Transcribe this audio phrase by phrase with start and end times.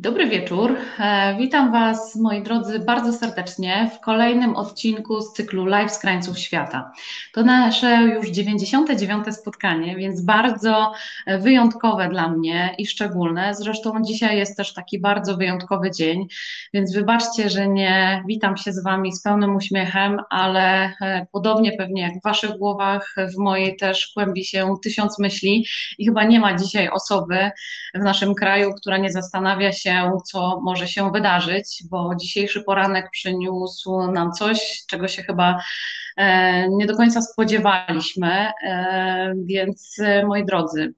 [0.00, 0.76] Dobry wieczór.
[0.98, 6.38] E, witam Was, moi drodzy, bardzo serdecznie w kolejnym odcinku z cyklu Live z krańców
[6.38, 6.92] świata.
[7.32, 9.36] To nasze już 99.
[9.36, 10.92] spotkanie, więc bardzo
[11.38, 13.54] wyjątkowe dla mnie i szczególne.
[13.54, 16.26] Zresztą dzisiaj jest też taki bardzo wyjątkowy dzień,
[16.74, 22.02] więc wybaczcie, że nie witam się z Wami z pełnym uśmiechem, ale e, podobnie pewnie
[22.02, 25.66] jak w Waszych głowach, w mojej też kłębi się tysiąc myśli
[25.98, 27.50] i chyba nie ma dzisiaj osoby
[27.94, 33.10] w naszym kraju, która nie zastanawia się, się, co może się wydarzyć, bo dzisiejszy poranek
[33.10, 35.60] przyniósł nam coś, czego się chyba
[36.16, 38.52] e, nie do końca spodziewaliśmy.
[38.62, 40.94] E, więc e, moi drodzy,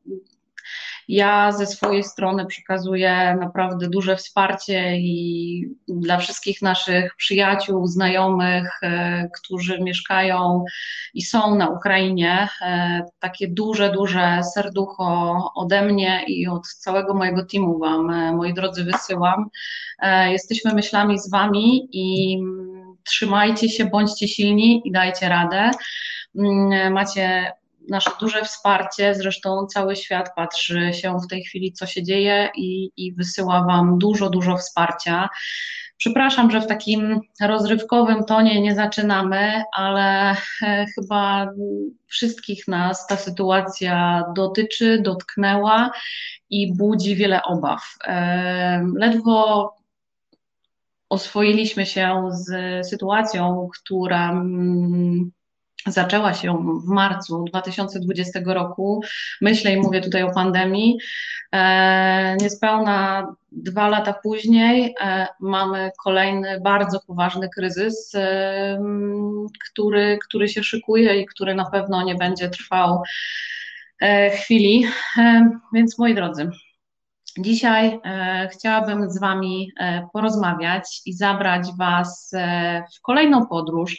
[1.09, 9.29] ja ze swojej strony przekazuję naprawdę duże wsparcie i dla wszystkich naszych przyjaciół, znajomych, e,
[9.35, 10.65] którzy mieszkają
[11.15, 17.45] i są na Ukrainie, e, takie duże, duże serducho ode mnie i od całego mojego
[17.45, 19.49] teamu Wam, e, moi drodzy, wysyłam.
[20.29, 22.39] Jesteśmy myślami z Wami i
[23.05, 25.71] trzymajcie się, bądźcie silni i dajcie radę.
[26.39, 27.53] Mm, macie
[27.89, 29.15] nasze duże wsparcie.
[29.15, 33.99] Zresztą cały świat patrzy się w tej chwili, co się dzieje i, i wysyła Wam
[33.99, 35.29] dużo, dużo wsparcia.
[35.97, 41.49] Przepraszam, że w takim rozrywkowym tonie nie zaczynamy, ale e, chyba
[42.07, 45.91] wszystkich nas ta sytuacja dotyczy, dotknęła
[46.51, 47.83] i budzi wiele obaw.
[48.05, 49.71] E, ledwo
[51.09, 54.43] oswoiliśmy się z sytuacją, która
[55.87, 59.03] zaczęła się w marcu 2020 roku.
[59.41, 60.99] Myślę i mówię tutaj o pandemii.
[61.53, 68.83] E, niespełna dwa lata później e, mamy kolejny bardzo poważny kryzys, e,
[69.71, 73.03] który, który się szykuje i który na pewno nie będzie trwał
[74.35, 74.87] chwili.
[75.75, 76.51] Więc moi drodzy,
[77.39, 83.97] Dzisiaj e, chciałabym z Wami e, porozmawiać i zabrać Was e, w kolejną podróż,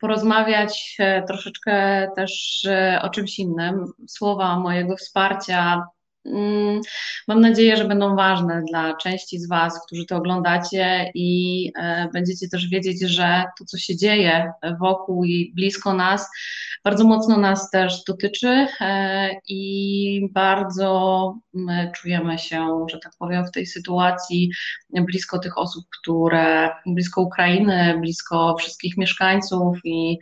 [0.00, 2.66] porozmawiać troszeczkę też
[3.02, 3.84] o czymś innym.
[4.08, 5.86] Słowa mojego wsparcia
[7.28, 12.48] mam nadzieję, że będą ważne dla części z Was, którzy to oglądacie i e, będziecie
[12.48, 16.30] też wiedzieć, że to, co się dzieje wokół i blisko nas,
[16.84, 21.34] bardzo mocno nas też dotyczy e, i bardzo
[21.94, 24.50] czujemy się, że tak powiem, w tej sytuacji
[24.90, 30.18] blisko tych osób, które blisko Ukrainy, blisko wszystkich mieszkańców i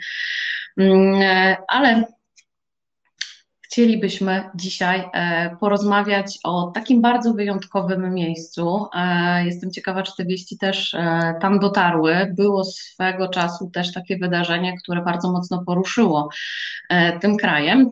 [0.77, 2.16] mm, e, ale
[3.67, 8.87] chcielibyśmy dzisiaj e, porozmawiać o takim bardzo wyjątkowym miejscu.
[8.95, 12.35] E, jestem ciekawa, czy te wieści też e, tam dotarły.
[12.37, 16.29] Było swego czasu też takie wydarzenie, które bardzo mocno poruszyło
[17.21, 17.91] tym krajem.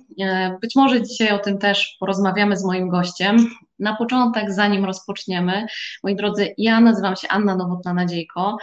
[0.61, 3.37] Być może dzisiaj o tym też porozmawiamy z moim gościem.
[3.79, 5.67] Na początek, zanim rozpoczniemy,
[6.03, 8.57] moi drodzy, ja nazywam się Anna Nowotna-Nadziejko.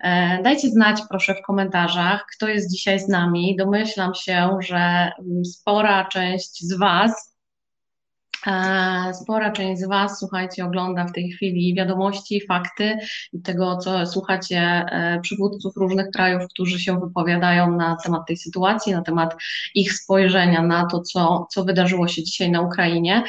[0.00, 3.56] E, dajcie znać proszę w komentarzach, kto jest dzisiaj z nami.
[3.56, 7.34] Domyślam się, że mm, spora część z Was
[8.46, 12.98] e, Spora część z Was, słuchajcie, ogląda w tej chwili wiadomości, fakty
[13.32, 18.92] i tego, co słuchacie e, przywódców różnych krajów, którzy się wypowiadają na temat tej sytuacji,
[18.92, 19.36] na temat
[19.74, 23.22] ich spojrzenia na to, co, co wydarzyło się dzisiaj na Ukrainie.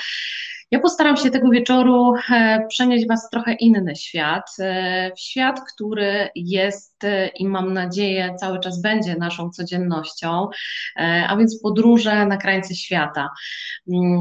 [0.72, 6.30] Ja postaram się tego wieczoru e, przenieść Was w trochę inny świat, e, świat, który
[6.35, 10.47] jest e, i mam nadzieję cały czas będzie naszą codziennością,
[11.28, 13.29] a więc podróże na krańce świata.
[13.88, 14.19] Mm,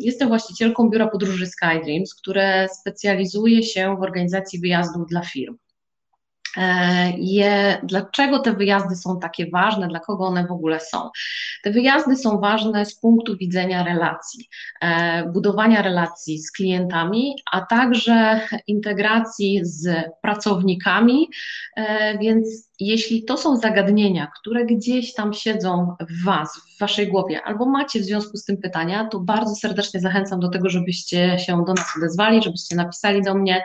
[0.00, 5.56] jestem właścicielką biura podróży SkyDreams, które specjalizuje się w organizacji wyjazdów dla firm.
[6.56, 11.10] E, je, dlaczego te wyjazdy są takie ważne, dla kogo one w ogóle są.
[11.62, 14.48] Te wyjazdy są ważne z punktu widzenia relacji,
[14.80, 21.28] e, budowania relacji z klientami, a także integracji z pracownikami,
[21.76, 27.42] e, więc jeśli to są zagadnienia, które gdzieś tam siedzą w Was, w Waszej głowie,
[27.42, 31.64] albo macie w związku z tym pytania, to bardzo serdecznie zachęcam do tego, żebyście się
[31.66, 33.64] do nas odezwali, żebyście napisali do mnie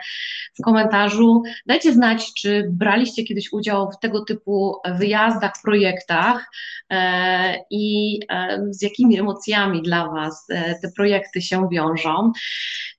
[0.59, 1.43] w komentarzu.
[1.65, 6.51] Dajcie znać, czy braliście kiedyś udział w tego typu wyjazdach, projektach
[6.89, 12.31] e, i e, z jakimi emocjami dla Was e, te projekty się wiążą.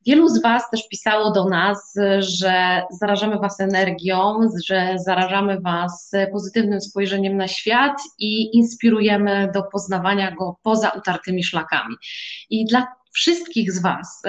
[0.07, 6.81] Wielu z Was też pisało do nas, że zarażamy Was energią, że zarażamy Was pozytywnym
[6.81, 11.95] spojrzeniem na świat i inspirujemy do poznawania go poza utartymi szlakami.
[12.51, 14.23] I dla wszystkich z Was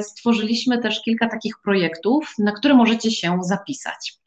[0.00, 4.20] stworzyliśmy też kilka takich projektów, na które możecie się zapisać.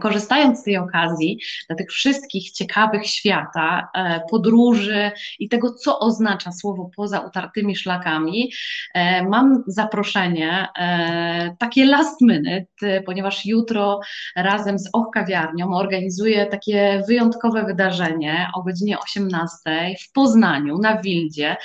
[0.00, 1.38] Korzystając z tej okazji,
[1.68, 8.52] dla tych wszystkich ciekawych świata, e, podróży i tego, co oznacza słowo poza utartymi szlakami,
[8.94, 14.00] e, mam zaproszenie e, takie last minute, ponieważ jutro
[14.36, 19.60] razem z Och Kawiarnią organizuję takie wyjątkowe wydarzenie o godzinie 18
[20.00, 21.56] w Poznaniu, na Wildzie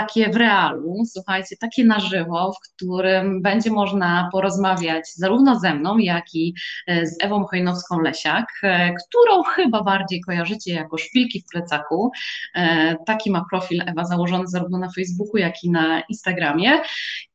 [0.00, 5.98] takie w realu, słuchajcie, takie na żywo, w którym będzie można porozmawiać zarówno ze mną,
[5.98, 6.54] jak i
[6.86, 12.10] e, z Ewą Chojnowską-Lesiak, e, którą chyba bardziej kojarzycie jako szpilki w plecaku.
[12.54, 16.80] E, taki ma profil Ewa założony zarówno na Facebooku, jak i na Instagramie.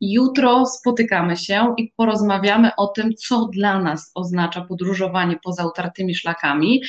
[0.01, 6.83] Jutro spotykamy się i porozmawiamy o tym, co dla nas oznacza podróżowanie poza utartymi szlakami,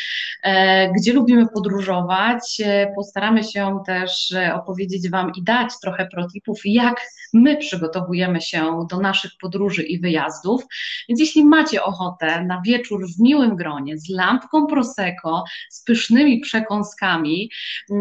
[0.96, 2.62] gdzie lubimy podróżować.
[2.96, 7.00] Postaramy się też opowiedzieć Wam i dać dać trochę protipów, jak
[7.32, 10.62] my przygotowujemy się do naszych podróży i wyjazdów.
[11.08, 17.50] Więc jeśli macie ochotę na wieczór w miłym gronie, z lampką Prosecco, z pysznymi przekąskami
[17.90, 17.98] yy,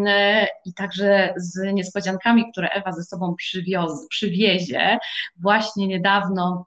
[0.66, 4.98] i także z niespodziankami, które Ewa ze sobą przywioz, przywiezie,
[5.42, 6.66] właśnie niedawno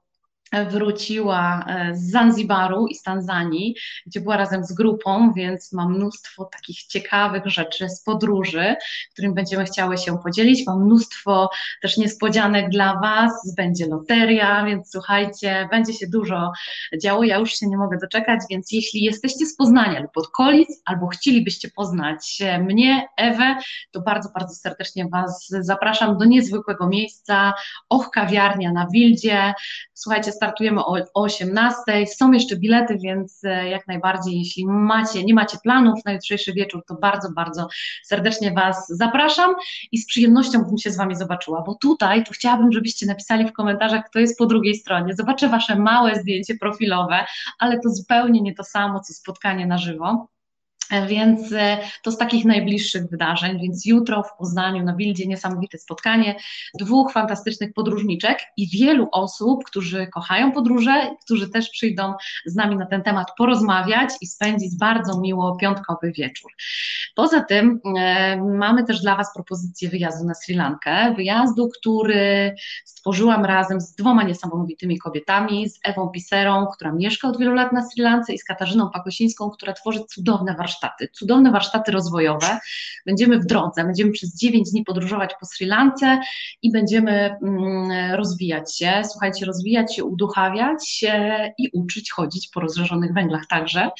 [0.70, 6.44] wróciła e, z Zanzibaru i z Tanzanii, gdzie była razem z grupą, więc ma mnóstwo
[6.44, 8.76] takich ciekawych rzeczy z podróży,
[9.12, 10.66] którym będziemy chciały się podzielić.
[10.66, 11.50] Mam mnóstwo
[11.82, 16.52] też niespodzianek dla Was, będzie loteria, więc słuchajcie, będzie się dużo
[17.02, 17.24] działo.
[17.24, 21.70] Ja już się nie mogę doczekać, więc jeśli jesteście z Poznania lub Podkolic, albo chcielibyście
[21.70, 23.56] poznać mnie, Ewę,
[23.90, 27.52] to bardzo, bardzo serdecznie Was zapraszam do niezwykłego miejsca,
[27.88, 29.54] Och Kawiarnia na Wildzie.
[29.94, 32.06] Słuchajcie, startujemy o, 18.
[32.06, 36.84] Są jeszcze bilety, więc e, jak najbardziej, jeśli macie, nie macie planów na jutrzejszy wieczór,
[36.86, 37.68] to bardzo, bardzo
[38.04, 39.54] serdecznie Was zapraszam
[39.92, 43.52] i z przyjemnością bym się z Wami zobaczyła, bo tutaj to chciałabym, żebyście napisali w
[43.52, 45.14] komentarzach, kto jest po drugiej stronie.
[45.14, 47.24] Zobaczę Wasze małe zdjęcie profilowe,
[47.58, 50.28] ale to zupełnie nie to samo, co spotkanie na żywo.
[51.08, 56.34] Więc e, to z takich najbliższych wydarzeń, więc jutro w Poznaniu na Wildzie niesamowite spotkanie
[56.74, 62.14] dwóch fantastycznych podróżniczek i wielu osób, którzy kochają podróże, którzy też przyjdą
[62.46, 66.52] z nami na ten temat porozmawiać i spędzić bardzo miło piątkowy wieczór.
[67.14, 72.54] Poza tym e, mamy też dla Was propozycję wyjazdu na Sri Lankę, wyjazdu, który
[72.84, 77.82] stworzyłam razem z dwoma niesamowitymi kobietami, z Ewą Piserą, która mieszka od wielu lat na
[77.88, 82.58] Sri Lance i z Katarzyną Pakosińską, która tworzy cudowne warsztaty warsztaty, cudowne warsztaty rozwojowe.
[83.06, 86.20] Będziemy w drodze, będziemy przez 9 dni podróżować po Sri Lance
[86.62, 93.14] i będziemy mm, rozwijać się, słuchajcie, rozwijać się, uduchawiać się i uczyć chodzić po rozżarzonych
[93.14, 93.90] węglach także.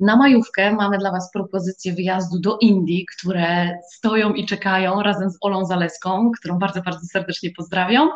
[0.00, 5.38] Na majówkę mamy dla Was propozycję wyjazdu do Indii, które stoją i czekają razem z
[5.40, 8.10] Olą Zaleską, którą bardzo, bardzo serdecznie pozdrawiam.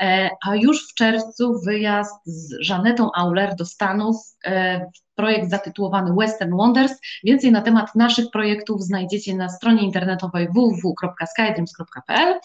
[0.00, 4.16] E, a już w czerwcu wyjazd z Żanetą Auler do Stanów
[4.46, 4.86] e,
[5.18, 6.92] projekt zatytułowany Western Wonders.
[7.24, 12.40] Więcej na temat naszych projektów znajdziecie na stronie internetowej www.skydreams.pl,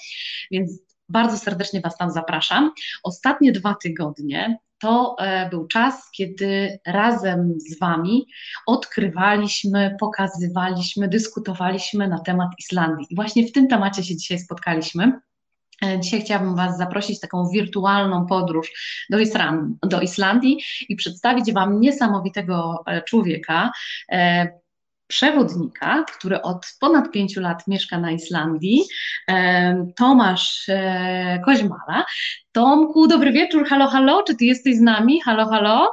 [0.52, 0.80] więc
[1.10, 2.72] bardzo serdecznie Was tam zapraszam.
[3.04, 8.26] Ostatnie dwa tygodnie to e, był czas, kiedy razem z Wami
[8.66, 13.08] odkrywaliśmy, pokazywaliśmy, dyskutowaliśmy na temat Islandii.
[13.10, 15.20] I właśnie w tym temacie się dzisiaj spotkaliśmy.
[15.84, 18.72] E, dzisiaj chciałabym Was zaprosić taką wirtualną podróż
[19.10, 23.72] do, Island, do Islandii i przedstawić Wam niesamowitego e, człowieka,
[24.12, 24.48] e,
[25.08, 28.84] przewodnika, który od ponad pięciu lat mieszka na Islandii,
[29.96, 30.68] Tomasz
[31.46, 32.06] Koźmala.
[32.52, 35.22] Tomku, dobry wieczór, halo, halo, czy Ty jesteś z nami?
[35.22, 35.92] Halo, halo?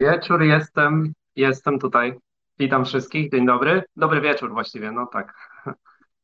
[0.00, 2.14] Wieczór, jestem, jestem tutaj.
[2.58, 3.82] Witam wszystkich, dzień dobry.
[3.96, 5.53] Dobry wieczór właściwie, no tak.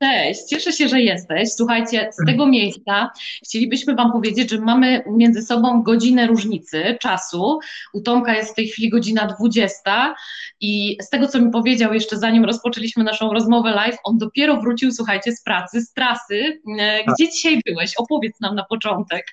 [0.03, 1.53] Cześć, cieszę się, że jesteś.
[1.53, 3.11] Słuchajcie, z tego miejsca
[3.45, 7.59] chcielibyśmy Wam powiedzieć, że mamy między sobą godzinę różnicy czasu.
[7.93, 10.15] U Tomka jest w tej chwili godzina 20
[10.61, 14.93] i z tego, co mi powiedział jeszcze zanim rozpoczęliśmy naszą rozmowę live, on dopiero wrócił,
[14.93, 16.61] słuchajcie, z pracy, z trasy.
[16.79, 17.33] E, gdzie tak.
[17.33, 17.95] dzisiaj byłeś?
[17.97, 19.27] Opowiedz nam na początek.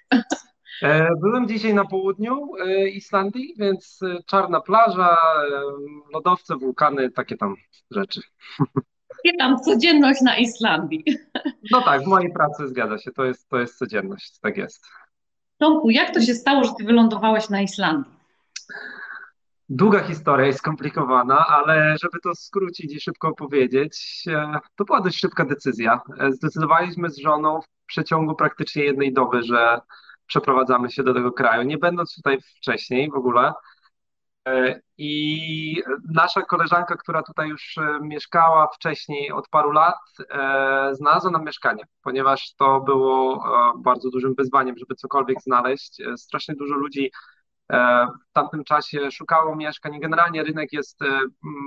[0.81, 5.17] E, byłem dzisiaj na południu e, Islandii, więc czarna plaża,
[6.13, 7.55] lodowce, wulkany, takie tam
[7.91, 8.21] rzeczy.
[9.39, 11.03] tam codzienność na Islandii.
[11.71, 14.85] No tak, w mojej pracy zgadza się, to jest, to jest codzienność, tak jest.
[15.57, 18.11] Tomku, jak to się stało, że ty wylądowałeś na Islandii?
[19.69, 25.19] Długa historia jest skomplikowana, ale żeby to skrócić i szybko opowiedzieć, e, to była dość
[25.19, 26.01] szybka decyzja.
[26.19, 29.81] E, zdecydowaliśmy z żoną w przeciągu praktycznie jednej doby, że
[30.27, 33.53] przeprowadzamy się do tego kraju, nie będąc tutaj wcześniej w ogóle.
[34.47, 39.95] E, I nasza koleżanka, która tutaj już e, mieszkała wcześniej od paru lat,
[40.29, 43.43] e, znalazła nam mieszkanie, ponieważ to było
[43.77, 46.01] bardzo dużym wyzwaniem, żeby cokolwiek znaleźć.
[46.17, 47.11] Strasznie dużo ludzi
[48.29, 49.99] w tamtym czasie szukało mieszkań.
[49.99, 50.99] Generalnie rynek jest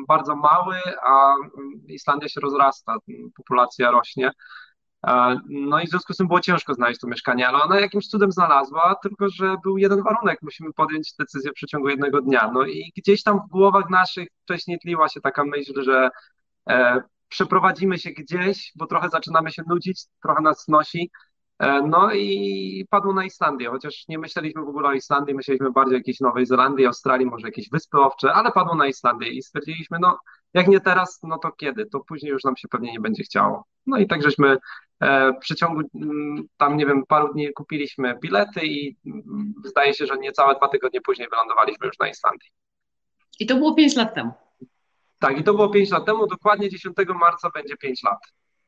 [0.09, 1.35] bardzo mały, a
[1.89, 2.97] Islandia się rozrasta,
[3.37, 4.31] populacja rośnie.
[5.49, 8.33] No i w związku z tym było ciężko znaleźć to mieszkanie, ale ona jakimś cudem
[8.33, 12.51] znalazła, tylko że był jeden warunek, musimy podjąć decyzję w przeciągu jednego dnia.
[12.55, 16.11] No i gdzieś tam w głowach naszych wcześniej tliła się taka myśl, że
[16.71, 21.11] e, przeprowadzimy się gdzieś, bo trochę zaczynamy się nudzić, trochę nas nosi.
[21.59, 25.95] E, no i padło na Islandię, chociaż nie myśleliśmy w ogóle o Islandii, myśleliśmy bardziej
[25.95, 29.99] o jakiejś Nowej Zelandii, Australii, może jakieś wyspy owcze, ale padło na Islandię i stwierdziliśmy,
[30.01, 30.19] no
[30.55, 31.87] jak nie teraz, no to kiedy?
[31.87, 33.65] To później już nam się pewnie nie będzie chciało.
[33.87, 34.57] No i tak żeśmy
[35.01, 40.19] w przeciągu mm, tam, nie wiem, paru dni kupiliśmy bilety i mm, zdaje się, że
[40.19, 42.49] niecałe dwa tygodnie później wylądowaliśmy już na Islandii.
[43.41, 44.33] I to było pięć lat temu.
[45.19, 48.19] Tak, i to było pięć lat temu, dokładnie 10 marca będzie pięć lat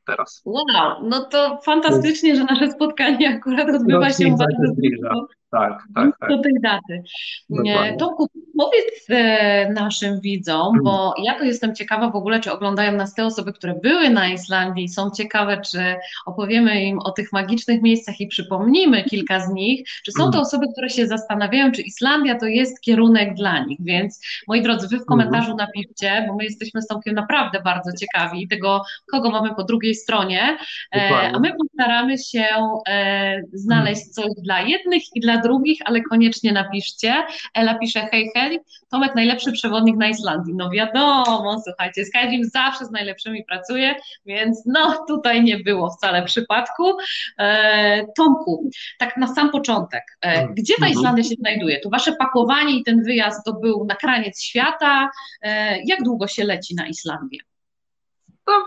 [0.05, 0.41] teraz.
[0.45, 0.65] Wow,
[1.03, 6.29] no to fantastycznie, że nasze spotkanie akurat odbywa no, się bardzo blisko tak, tak, tak.
[6.29, 7.03] do tej daty.
[7.49, 7.97] Dokładnie.
[7.97, 10.83] Tomku, powiedz e, naszym widzom, hmm.
[10.83, 14.27] bo ja to jestem ciekawa w ogóle, czy oglądają nas te osoby, które były na
[14.27, 15.95] Islandii, są ciekawe, czy
[16.25, 20.41] opowiemy im o tych magicznych miejscach i przypomnimy kilka z nich, czy są to hmm.
[20.41, 24.99] osoby, które się zastanawiają, czy Islandia to jest kierunek dla nich, więc moi drodzy, wy
[24.99, 25.57] w komentarzu hmm.
[25.57, 28.81] napiszcie, bo my jesteśmy z Tomkiem naprawdę bardzo ciekawi tego,
[29.11, 30.57] kogo mamy po drugiej stronie,
[30.95, 32.45] e, a my postaramy się
[32.89, 37.13] e, znaleźć coś dla jednych i dla drugich, ale koniecznie napiszcie.
[37.53, 38.59] Ela pisze, hej, hej,
[38.91, 40.53] Tomek najlepszy przewodnik na Islandii.
[40.57, 43.95] No wiadomo, słuchajcie, Skyrim zawsze z najlepszymi pracuje,
[44.25, 46.97] więc no tutaj nie było wcale przypadku.
[47.39, 48.69] E, Tomku,
[48.99, 50.87] tak na sam początek, e, mm, gdzie ta.
[50.87, 51.79] Islandia się znajduje?
[51.79, 55.09] To wasze pakowanie i ten wyjazd to był na kraniec świata.
[55.41, 57.39] E, jak długo się leci na Islandię?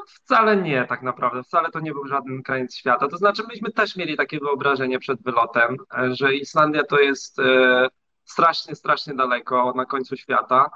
[0.06, 1.42] Wcale nie, tak naprawdę.
[1.42, 3.08] Wcale to nie był żaden kraniec świata.
[3.08, 7.88] To znaczy, myśmy też mieli takie wyobrażenie przed wylotem, e, że Islandia to jest e,
[8.24, 10.70] strasznie, strasznie daleko na końcu świata.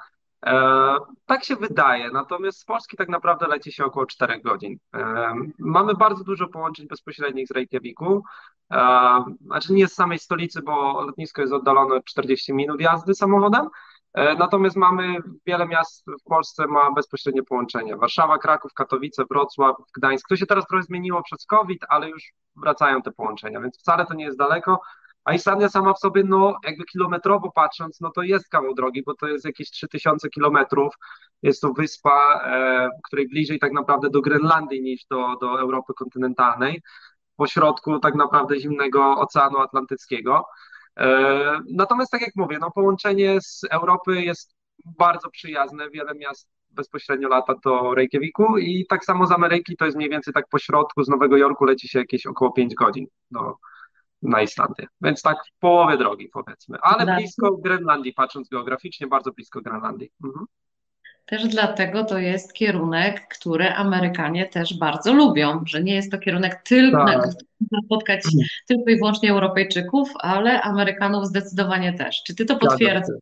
[0.47, 4.79] E, tak się wydaje, natomiast z Polski tak naprawdę leci się około 4 godzin.
[5.59, 8.25] Mamy bardzo dużo połączeń bezpośrednich z Reykjaviku,
[9.41, 13.69] znaczy nie z samej stolicy, bo lotnisko jest oddalone 40 minut jazdy samochodem,
[14.15, 17.97] natomiast mamy wiele miast w Polsce ma bezpośrednie połączenie.
[17.97, 20.29] Warszawa, Kraków, Katowice, Wrocław, Gdańsk.
[20.29, 24.15] To się teraz trochę zmieniło przez COVID, ale już wracają te połączenia, więc wcale to
[24.15, 24.81] nie jest daleko.
[25.25, 29.15] A Islandia sama w sobie, no jakby kilometrowo patrząc, no to jest kawał drogi, bo
[29.15, 30.95] to jest jakieś 3000 kilometrów.
[31.43, 36.83] Jest to wyspa, e, której bliżej tak naprawdę do Grenlandii niż do, do Europy kontynentalnej,
[37.37, 40.45] pośrodku tak naprawdę zimnego Oceanu Atlantyckiego.
[40.97, 44.55] E, natomiast tak jak mówię, no połączenie z Europy jest
[44.85, 49.97] bardzo przyjazne, wiele miast bezpośrednio lata do Reykjaviku i tak samo z Ameryki to jest
[49.97, 53.55] mniej więcej tak po środku, z Nowego Jorku leci się jakieś około 5 godzin do,
[54.23, 59.61] na Islandię, więc tak w połowie drogi powiedzmy, ale blisko Grenlandii, patrząc geograficznie, bardzo blisko
[59.61, 60.11] Grenlandii.
[60.25, 60.47] Mhm.
[61.31, 66.63] Też dlatego to jest kierunek, który Amerykanie też bardzo lubią, że nie jest to kierunek
[66.63, 67.21] tylko tak.
[67.87, 68.21] spotkać
[68.69, 72.23] tylko i wyłącznie Europejczyków, ale Amerykanów zdecydowanie też.
[72.27, 73.17] Czy ty to potwierdzasz?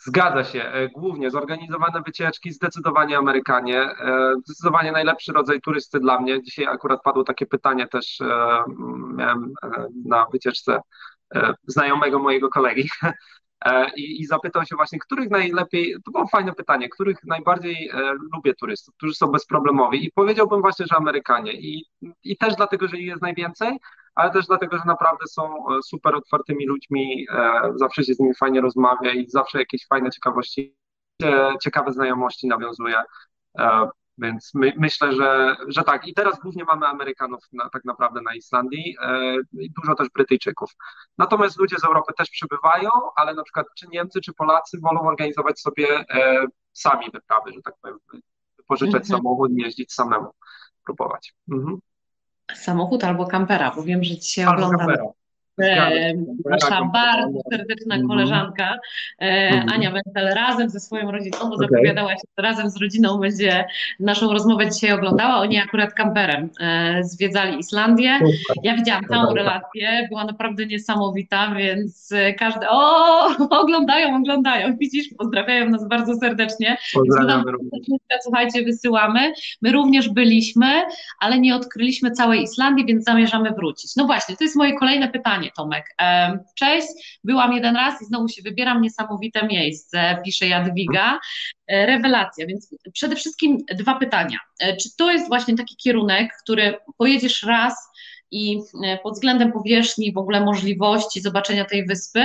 [0.00, 0.62] Zgadza się.
[0.62, 3.80] E, głównie zorganizowane wycieczki, zdecydowanie Amerykanie.
[3.80, 6.42] E, zdecydowanie najlepszy rodzaj turysty dla mnie.
[6.42, 8.26] Dzisiaj akurat padło takie pytanie też, e,
[9.16, 9.52] miałem
[10.04, 10.80] na wycieczce
[11.66, 12.88] znajomego mojego kolegi,
[13.96, 18.54] i, i zapytał się właśnie, których najlepiej, to było fajne pytanie, których najbardziej e, lubię
[18.54, 21.84] turystów, którzy są bezproblemowi i powiedziałbym właśnie, że Amerykanie i,
[22.24, 23.78] i też dlatego, że ich jest najwięcej,
[24.14, 27.26] ale też dlatego, że naprawdę są e, super otwartymi ludźmi,
[27.74, 30.76] zawsze się z nimi fajnie rozmawia i zawsze jakieś fajne ciekawości,
[31.62, 33.02] ciekawe znajomości nawiązuje.
[34.18, 36.08] Więc my, myślę, że, że tak.
[36.08, 40.70] I teraz głównie mamy Amerykanów na, tak naprawdę na Islandii e, i dużo też Brytyjczyków.
[41.18, 45.60] Natomiast ludzie z Europy też przybywają, ale na przykład czy Niemcy, czy Polacy wolą organizować
[45.60, 47.98] sobie e, sami wyprawy, że tak powiem,
[48.66, 49.18] pożyczać mhm.
[49.18, 50.30] samochód i jeździć samemu,
[50.84, 51.34] próbować.
[51.52, 51.78] Mhm.
[52.54, 54.86] Samochód albo kampera, bo wiem, że dzisiaj albo oglądam.
[54.86, 55.17] Kampera
[56.50, 58.08] nasza bardzo serdeczna mhm.
[58.08, 58.78] koleżanka
[59.18, 59.68] e, mhm.
[59.72, 63.64] Ania Wentel razem ze swoją rodziną, bo zapowiadała się, że razem z rodziną będzie
[64.00, 65.38] naszą rozmowę dzisiaj oglądała.
[65.38, 68.18] Oni akurat kamperem e, zwiedzali Islandię.
[68.62, 75.88] Ja widziałam całą relację, była naprawdę niesamowita, więc każdy, o, oglądają, oglądają, widzisz, pozdrawiają nas
[75.88, 76.76] bardzo serdecznie.
[76.94, 77.52] Pozdrawiamy
[78.22, 79.32] Słuchajcie, wysyłamy.
[79.62, 80.82] My również byliśmy,
[81.20, 83.96] ale nie odkryliśmy całej Islandii, więc zamierzamy wrócić.
[83.96, 85.47] No właśnie, to jest moje kolejne pytanie.
[85.56, 85.94] Tomek.
[86.58, 86.88] Cześć,
[87.24, 91.18] byłam jeden raz i znowu się wybieram, niesamowite miejsce, pisze Jadwiga.
[91.68, 94.38] E, rewelacja, więc przede wszystkim dwa pytania.
[94.60, 97.87] E, czy to jest właśnie taki kierunek, który pojedziesz raz
[98.30, 102.24] i e, pod względem powierzchni, w ogóle możliwości zobaczenia tej wyspy,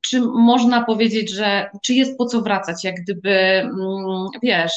[0.00, 4.72] czy można powiedzieć, że czy jest po co wracać, jak gdyby, mm, wiesz,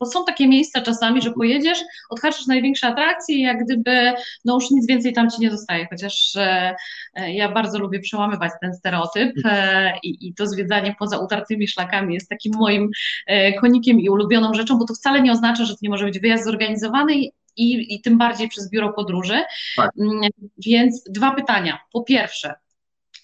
[0.00, 1.78] bo są takie miejsca czasami, że pojedziesz,
[2.10, 4.12] odhaczysz największe atrakcje i jak gdyby,
[4.44, 6.74] no już nic więcej tam ci nie zostaje, chociaż e,
[7.14, 12.28] ja bardzo lubię przełamywać ten stereotyp e, i, i to zwiedzanie poza utartymi szlakami jest
[12.28, 12.90] takim moim
[13.26, 16.20] e, konikiem i ulubioną rzeczą, bo to wcale nie oznacza, że to nie może być
[16.20, 17.14] wyjazd zorganizowany
[17.56, 19.42] i, i tym bardziej przez biuro podróży.
[19.76, 19.90] Tak.
[20.00, 20.30] Mm,
[20.66, 21.78] więc dwa pytania.
[21.92, 22.54] Po pierwsze,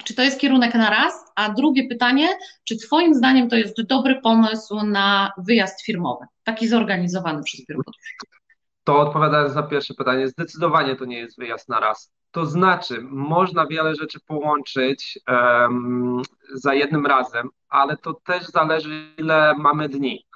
[0.05, 1.25] czy to jest kierunek na raz?
[1.37, 2.29] A drugie pytanie,
[2.65, 8.37] czy Twoim zdaniem to jest dobry pomysł na wyjazd firmowy, taki zorganizowany przez biuro podróży?
[8.85, 12.13] To odpowiadając na pierwsze pytanie, zdecydowanie to nie jest wyjazd na raz.
[12.31, 16.23] To znaczy, można wiele rzeczy połączyć um,
[16.55, 20.27] za jednym razem, ale to też zależy, ile mamy dni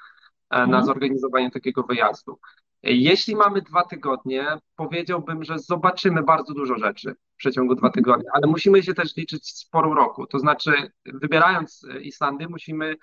[0.51, 0.85] e, na mhm.
[0.85, 2.39] zorganizowanie takiego wyjazdu.
[2.83, 4.47] Jeśli mamy dwa tygodnie,
[4.77, 9.49] powiedziałbym, że zobaczymy bardzo dużo rzeczy w przeciągu dwa tygodni, ale musimy się też liczyć
[9.49, 10.27] z porą roku.
[10.27, 10.73] To znaczy,
[11.05, 12.97] wybierając Islandię, musimy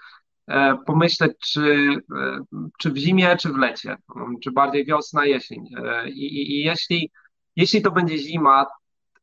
[0.47, 2.39] e, pomyśleć, czy, e,
[2.77, 3.97] czy w zimie, czy w lecie,
[4.43, 5.65] czy bardziej wiosna, jesień.
[5.85, 7.11] E, I, i, i jeśli,
[7.55, 8.65] jeśli to będzie zima,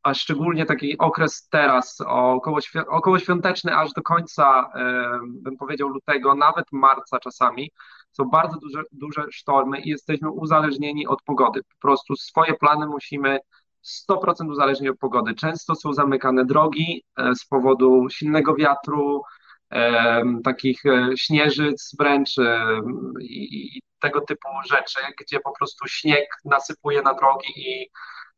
[0.02, 2.58] a szczególnie taki okres teraz, około,
[2.88, 4.70] około świąteczny aż do końca,
[5.26, 7.70] bym powiedział, lutego, nawet marca czasami,
[8.16, 11.60] są bardzo duże, duże sztormy i jesteśmy uzależnieni od pogody.
[11.62, 13.38] Po prostu swoje plany musimy
[14.10, 15.34] 100% uzależnić od pogody.
[15.34, 19.22] Często są zamykane drogi e, z powodu silnego wiatru,
[20.44, 22.36] takich e, śnieżyc wręcz
[23.20, 27.90] i tego typu rzeczy, gdzie po prostu śnieg nasypuje na drogi i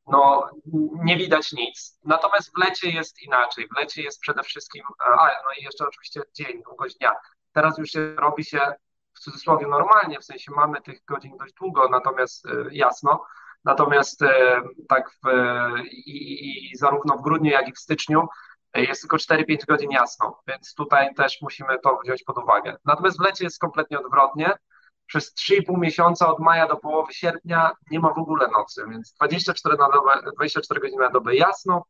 [0.07, 0.51] no,
[1.05, 1.99] nie widać nic.
[2.05, 3.69] Natomiast w lecie jest inaczej.
[3.69, 7.13] W lecie jest przede wszystkim, a no i jeszcze oczywiście dzień, długość dnia.
[7.53, 8.61] Teraz już się robi się
[9.17, 13.25] w cudzysłowie normalnie, w sensie mamy tych godzin dość długo, natomiast e, jasno.
[13.65, 15.29] Natomiast e, tak w,
[15.85, 18.29] i, i zarówno w grudniu, jak i w styczniu
[18.73, 22.77] e, jest tylko 4-5 godzin jasno, więc tutaj też musimy to wziąć pod uwagę.
[22.85, 24.53] Natomiast w lecie jest kompletnie odwrotnie
[25.07, 29.77] przez 3,5 miesiąca od maja do połowy sierpnia nie ma w ogóle nocy, więc 24,
[29.77, 31.85] na dobę, 24 godziny na dobę jasno,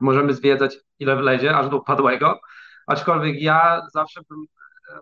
[0.00, 2.40] możemy zwiedzać ile wlezie, aż do upadłego,
[2.86, 4.46] aczkolwiek ja zawsze bym,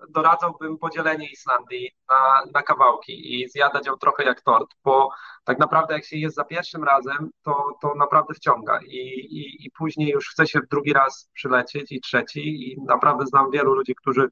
[0.08, 5.10] doradzałbym podzielenie Islandii na, na kawałki i zjadać ją trochę jak tort, bo
[5.44, 9.70] tak naprawdę jak się jest za pierwszym razem, to, to naprawdę wciąga I, i, i
[9.70, 14.28] później już chce się drugi raz przylecieć i trzeci i naprawdę znam wielu ludzi, którzy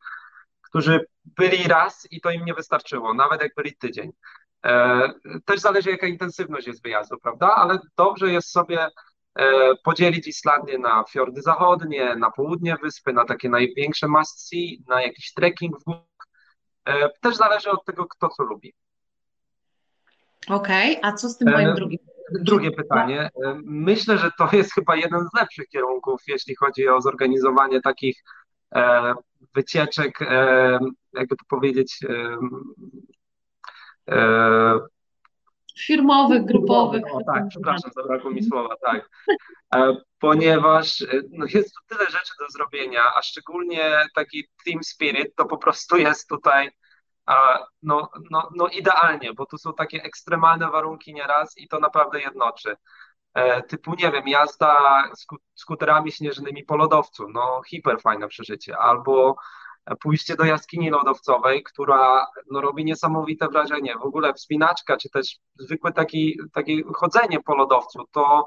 [0.63, 4.13] którzy byli raz i to im nie wystarczyło, nawet jak byli tydzień.
[4.65, 5.13] E,
[5.45, 7.55] też zależy, jaka intensywność jest wyjazdu, prawda?
[7.55, 8.89] Ale dobrze jest sobie
[9.85, 15.33] podzielić Islandię na fiordy zachodnie, na południe wyspy, na takie największe must see, na jakiś
[15.33, 16.05] trekking w górach.
[16.85, 18.73] E, też zależy od tego, kto co lubi.
[20.49, 21.99] Okej, okay, a co z tym moim drugim?
[22.41, 23.31] Drugie pytanie.
[23.65, 28.23] Myślę, że to jest chyba jeden z lepszych kierunków, jeśli chodzi o zorganizowanie takich
[29.55, 30.79] wycieczek, e,
[31.13, 32.39] jakby to powiedzieć, e,
[34.15, 34.79] e,
[35.79, 37.03] firmowych, grupowych.
[37.13, 39.09] O, tak, przepraszam, zabrakło mi słowa, tak.
[40.19, 45.59] Ponieważ no, jest tu tyle rzeczy do zrobienia, a szczególnie taki team spirit to po
[45.59, 46.71] prostu jest tutaj
[47.83, 52.77] no, no, no idealnie, bo tu są takie ekstremalne warunki nieraz i to naprawdę jednoczy.
[53.35, 55.03] E, typu, nie wiem, jazda
[55.55, 59.37] skuterami śnieżnymi po lodowcu, no hiper fajne przeżycie, albo
[60.01, 63.95] pójście do jaskini lodowcowej, która no, robi niesamowite wrażenie.
[63.95, 68.47] W ogóle wspinaczka, czy też zwykłe taki, takie chodzenie po lodowcu, to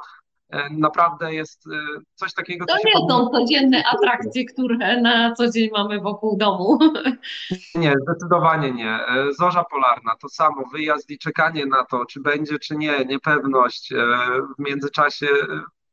[0.50, 2.66] E, naprawdę jest e, coś takiego.
[2.66, 6.80] To nie są codzienne atrakcje, które na co dzień mamy wokół domu.
[7.76, 8.92] Nie, zdecydowanie nie.
[9.08, 13.94] E, zorza polarna to samo, wyjazd i czekanie na to, czy będzie, czy nie, niepewność.
[14.58, 15.28] W międzyczasie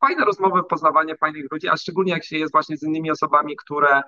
[0.01, 4.03] fajne rozmowy, poznawanie fajnych ludzi, a szczególnie jak się jest właśnie z innymi osobami, które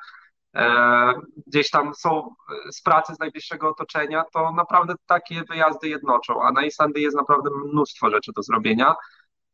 [1.47, 2.35] gdzieś tam są
[2.73, 7.51] z pracy, z najbliższego otoczenia, to naprawdę takie wyjazdy jednoczą, a na Islandii jest naprawdę
[7.65, 8.95] mnóstwo rzeczy do zrobienia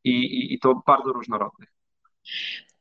[0.04, 1.68] i, i, i to bardzo różnorodnych.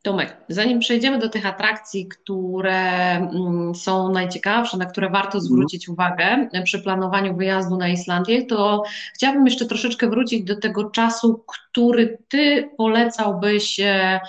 [0.02, 2.80] Tomek, zanim przejdziemy do tych atrakcji, które
[3.12, 5.44] mm, są najciekawsze, na które warto mhm.
[5.44, 8.84] zwrócić uwagę przy planowaniu wyjazdu na Islandię, to
[9.16, 14.20] chciałabym jeszcze troszeczkę wrócić do tego czasu, który Ty polecałbyś, e,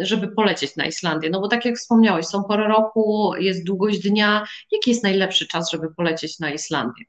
[0.00, 1.30] żeby polecieć na Islandię.
[1.30, 4.44] No bo tak jak wspomniałeś, są pory roku, jest długość dnia.
[4.72, 7.04] Jaki jest najlepszy czas, żeby polecieć na Islandię?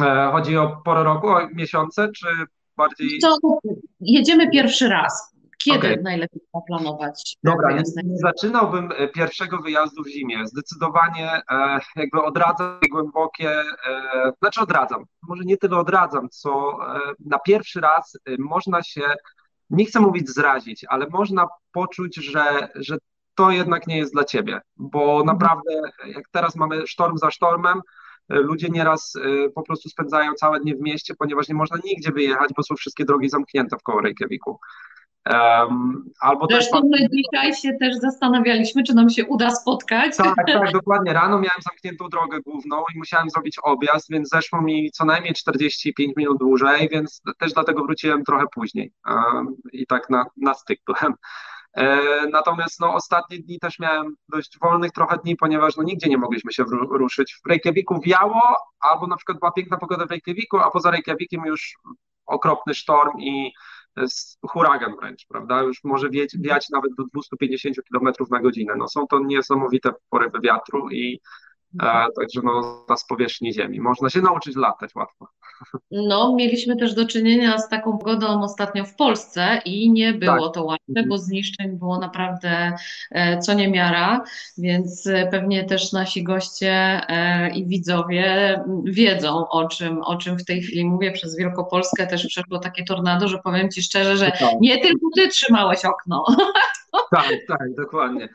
[0.00, 2.26] E, chodzi o porę roku, o miesiące, czy
[2.76, 3.18] bardziej...
[3.18, 3.36] Co,
[4.00, 5.31] jedziemy pierwszy raz.
[5.64, 6.02] Kiedy okay.
[6.02, 7.36] najlepiej zaplanować?
[7.44, 7.78] Dobra,
[8.14, 10.46] zaczynałbym e, pierwszego wyjazdu w zimie.
[10.46, 17.38] Zdecydowanie e, jakby odradzam głębokie, e, znaczy odradzam, może nie tyle odradzam, co e, na
[17.38, 19.02] pierwszy raz e, można się,
[19.70, 22.96] nie chcę mówić zrazić, ale można poczuć, że, że
[23.34, 25.26] to jednak nie jest dla ciebie, bo mhm.
[25.26, 27.80] naprawdę jak teraz mamy sztorm za sztormem,
[28.28, 29.12] ludzie nieraz
[29.54, 33.04] po prostu spędzają całe dnie w mieście, ponieważ nie można nigdzie wyjechać, bo są wszystkie
[33.04, 34.58] drogi zamknięte w koło Reykjaviku.
[35.30, 36.90] Um, albo Zresztą też...
[36.90, 40.16] my dzisiaj się też zastanawialiśmy, czy nam się uda spotkać.
[40.16, 41.12] Tak, tak, dokładnie.
[41.12, 46.16] Rano miałem zamkniętą drogę główną i musiałem zrobić objazd, więc zeszło mi co najmniej 45
[46.16, 51.14] minut dłużej, więc też dlatego wróciłem trochę później um, i tak na, na styk byłem.
[51.76, 56.18] E, natomiast no, ostatnie dni też miałem dość wolnych trochę dni, ponieważ no, nigdzie nie
[56.18, 57.40] mogliśmy się ruszyć.
[57.44, 58.42] W Reykjaviku wiało,
[58.80, 61.76] albo na przykład była piękna pogoda w Reykjaviku, a poza Reykjavikiem już
[62.26, 63.52] okropny sztorm i
[64.42, 65.62] huragan wręcz, prawda?
[65.62, 68.74] Już może wieć, wiać nawet do 250 km na godzinę.
[68.76, 71.20] No, są to niesamowite porywy wiatru i
[71.82, 73.80] e, także no, z powierzchni ziemi.
[73.80, 75.28] Można się nauczyć latać łatwo.
[75.90, 80.54] No, mieliśmy też do czynienia z taką pogodą ostatnio w Polsce i nie było tak.
[80.54, 81.20] to łatwe, bo mhm.
[81.20, 82.72] zniszczeń było naprawdę
[83.10, 84.24] e, co niemiara,
[84.58, 86.70] więc e, pewnie też nasi goście
[87.08, 91.12] e, i widzowie wiedzą o czym, o czym w tej chwili mówię.
[91.12, 94.60] Przez Wielkopolskę też przeszło takie tornado, że powiem Ci szczerze, że tak.
[94.60, 96.24] nie tylko Ty trzymałeś okno.
[97.10, 98.28] Tak, tak, dokładnie.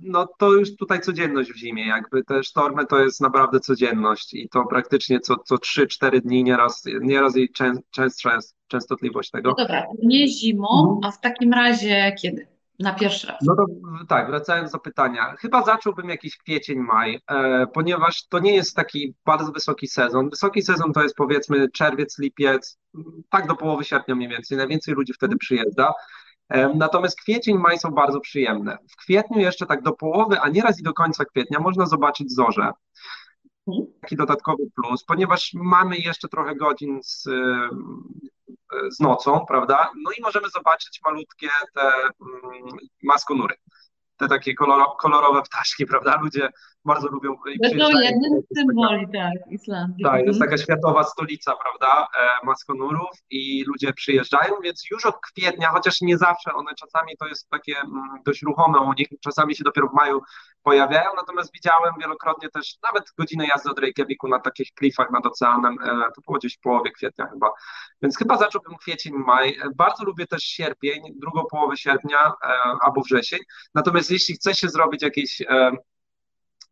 [0.00, 4.48] No to już tutaj codzienność w zimie, jakby te sztormy to jest naprawdę codzienność i
[4.48, 9.50] to praktycznie co, co 3-4 dni, nieraz, nieraz i czę, częstsza jest częstotliwość tego.
[9.50, 10.98] No dobra, nie zimą, mhm.
[11.04, 12.46] a w takim razie kiedy?
[12.78, 13.36] Na pierwszy raz.
[13.42, 13.66] No to
[14.08, 15.34] tak, wracając do pytania.
[15.38, 20.30] Chyba zacząłbym jakiś kwiecień, maj, e, ponieważ to nie jest taki bardzo wysoki sezon.
[20.30, 22.78] Wysoki sezon to jest powiedzmy czerwiec, lipiec,
[23.30, 24.58] tak do połowy sierpnia mniej więcej.
[24.58, 25.92] Najwięcej ludzi wtedy przyjeżdża.
[26.48, 28.78] E, natomiast kwiecień, maj są bardzo przyjemne.
[28.90, 32.70] W kwietniu jeszcze tak do połowy, a nieraz i do końca kwietnia można zobaczyć zorze.
[34.00, 37.68] Taki dodatkowy plus, ponieważ mamy jeszcze trochę godzin z, e,
[38.90, 39.90] z nocą, prawda?
[40.04, 43.54] No i możemy zobaczyć malutkie te mm, maskonury
[44.16, 44.54] te takie
[44.98, 46.20] kolorowe ptaszki, prawda?
[46.22, 46.48] Ludzie
[46.84, 47.36] bardzo lubią.
[47.36, 50.04] To jednym z symboli, tak, Islandii.
[50.04, 55.14] Tak, to jest taka światowa stolica, prawda, e, maskonurów i ludzie przyjeżdżają, więc już od
[55.20, 59.56] kwietnia, chociaż nie zawsze, one czasami to jest takie mm, dość ruchome u nich, czasami
[59.56, 60.20] się dopiero w maju
[60.66, 65.76] pojawiają, natomiast widziałem wielokrotnie też nawet godzinę jazdy od Reykjaviku na takich klifach nad oceanem,
[65.82, 67.50] e, to było gdzieś w połowie kwietnia chyba,
[68.02, 69.48] więc chyba zacząłbym kwiecień, maj.
[69.48, 72.32] E, bardzo lubię też sierpień, drugą połowę sierpnia
[72.80, 73.38] albo wrzesień,
[73.74, 75.42] natomiast jeśli chce się zrobić jakieś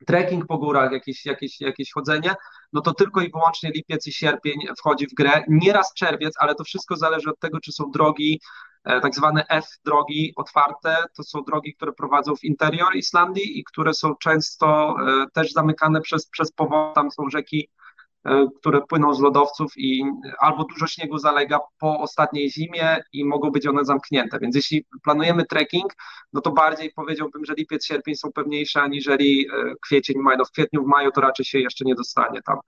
[0.07, 2.35] trekking po górach, jakieś, jakieś, jakieś chodzenie,
[2.73, 5.43] no to tylko i wyłącznie lipiec i sierpień wchodzi w grę.
[5.49, 9.67] Nieraz czerwiec, ale to wszystko zależy od tego, czy są drogi, e, tak zwane F
[9.85, 15.27] drogi otwarte, to są drogi, które prowadzą w interior Islandii i które są często e,
[15.33, 17.69] też zamykane przez, przez powód, tam są rzeki
[18.25, 20.05] E, które płyną z lodowców i
[20.39, 24.39] albo dużo śniegu zalega po ostatniej zimie i mogą być one zamknięte.
[24.41, 25.93] Więc jeśli planujemy trekking,
[26.33, 30.37] no to bardziej powiedziałbym, że lipiec, sierpień są pewniejsze aniżeli e, kwiecień, maj.
[30.39, 32.59] No w kwietniu, w maju to raczej się jeszcze nie dostanie tam.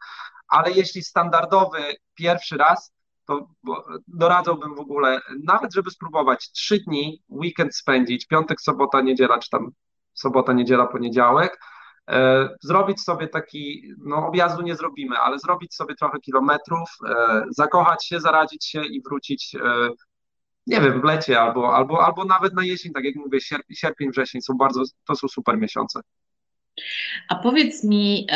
[0.49, 1.79] Ale jeśli standardowy
[2.15, 2.93] pierwszy raz,
[3.27, 3.49] to
[4.09, 9.71] doradzałbym w ogóle, nawet żeby spróbować trzy dni, weekend spędzić, piątek, sobota, niedziela, czy tam
[10.15, 11.59] sobota, niedziela, poniedziałek,
[12.11, 18.07] E, zrobić sobie taki, no objazdu nie zrobimy, ale zrobić sobie trochę kilometrów, e, zakochać
[18.07, 19.89] się, zaradzić się i wrócić, e,
[20.67, 23.39] nie wiem, w lecie albo, albo, albo nawet na jesień, tak jak mówię,
[23.75, 26.01] sierpień, wrzesień są bardzo, to są super miesiące.
[27.29, 28.27] A powiedz mi,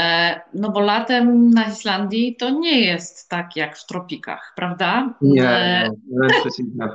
[0.55, 5.15] no bo latem na Islandii to nie jest tak jak w tropikach, prawda?
[5.21, 6.89] Nie, no, przeciwnie.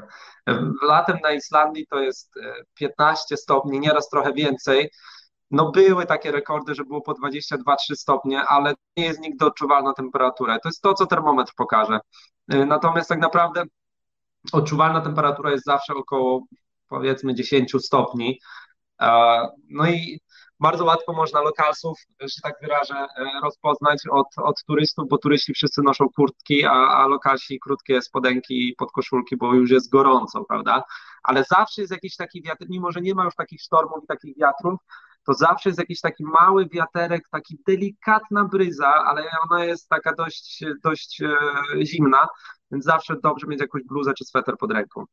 [0.87, 2.33] Latem na Islandii to jest
[2.73, 4.89] 15 stopni, nieraz trochę więcej.
[5.51, 7.55] No były takie rekordy, że było po 22-3
[7.95, 10.59] stopnie, ale nie jest nigdy odczuwalna temperatura.
[10.59, 11.99] To jest to, co termometr pokaże.
[12.47, 13.63] Natomiast tak naprawdę
[14.51, 16.43] odczuwalna temperatura jest zawsze około
[16.89, 18.39] powiedzmy 10 stopni.
[19.69, 20.19] No i
[20.59, 25.81] bardzo łatwo można lokalsów, że tak wyrażę, y, rozpoznać od, od turystów, bo turyści wszyscy
[25.81, 30.83] noszą kurtki, a, a lokalsi krótkie spodenki i podkoszulki, bo już jest gorąco, prawda?
[31.23, 34.37] Ale zawsze jest jakiś taki wiatr, mimo że nie ma już takich sztormów i takich
[34.37, 34.79] wiatrów,
[35.25, 40.63] to zawsze jest jakiś taki mały wiaterek, taki delikatna bryza, ale ona jest taka dość,
[40.83, 41.37] dość e,
[41.85, 42.27] zimna,
[42.71, 45.05] więc zawsze dobrze mieć jakąś bluzę czy sweter pod ręką.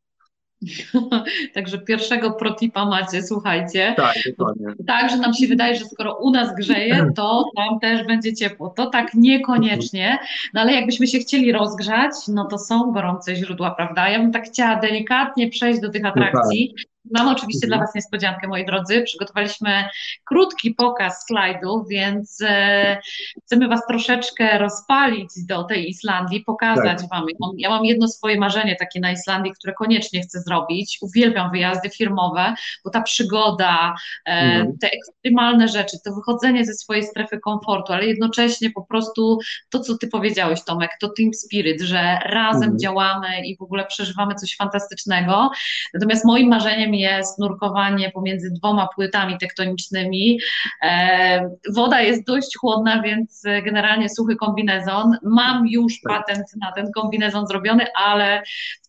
[1.55, 3.95] Także pierwszego protipa macie, słuchajcie.
[3.97, 4.67] Tak, dokładnie.
[4.87, 8.69] Tak, że nam się wydaje, że skoro u nas grzeje, to tam też będzie ciepło.
[8.69, 10.19] To tak niekoniecznie,
[10.55, 14.09] no ale jakbyśmy się chcieli rozgrzać, no to są gorące źródła, prawda?
[14.09, 16.75] Ja bym tak chciała delikatnie przejść do tych atrakcji.
[17.11, 17.79] Mamy oczywiście mhm.
[17.79, 19.03] dla Was niespodziankę, moi drodzy.
[19.03, 19.85] Przygotowaliśmy
[20.25, 22.99] krótki pokaz slajdów, więc e,
[23.45, 27.11] chcemy Was troszeczkę rozpalić do tej Islandii, pokazać tak.
[27.11, 27.27] Wam.
[27.59, 30.99] Ja mam jedno swoje marzenie takie na Islandii, które koniecznie chcę zrobić.
[31.01, 33.95] Uwielbiam wyjazdy firmowe, bo ta przygoda,
[34.27, 34.79] e, mhm.
[34.81, 39.39] te ekstremalne rzeczy, to wychodzenie ze swojej strefy komfortu, ale jednocześnie po prostu
[39.71, 42.79] to, co Ty powiedziałeś, Tomek, to team spirit, że razem mhm.
[42.79, 45.51] działamy i w ogóle przeżywamy coś fantastycznego.
[45.95, 50.41] Natomiast moim marzeniem jest nurkowanie pomiędzy dwoma płytami tektonicznymi.
[50.83, 55.17] E, woda jest dość chłodna, więc generalnie suchy kombinezon.
[55.23, 56.19] Mam już tak.
[56.19, 58.43] patent na ten kombinezon zrobiony, ale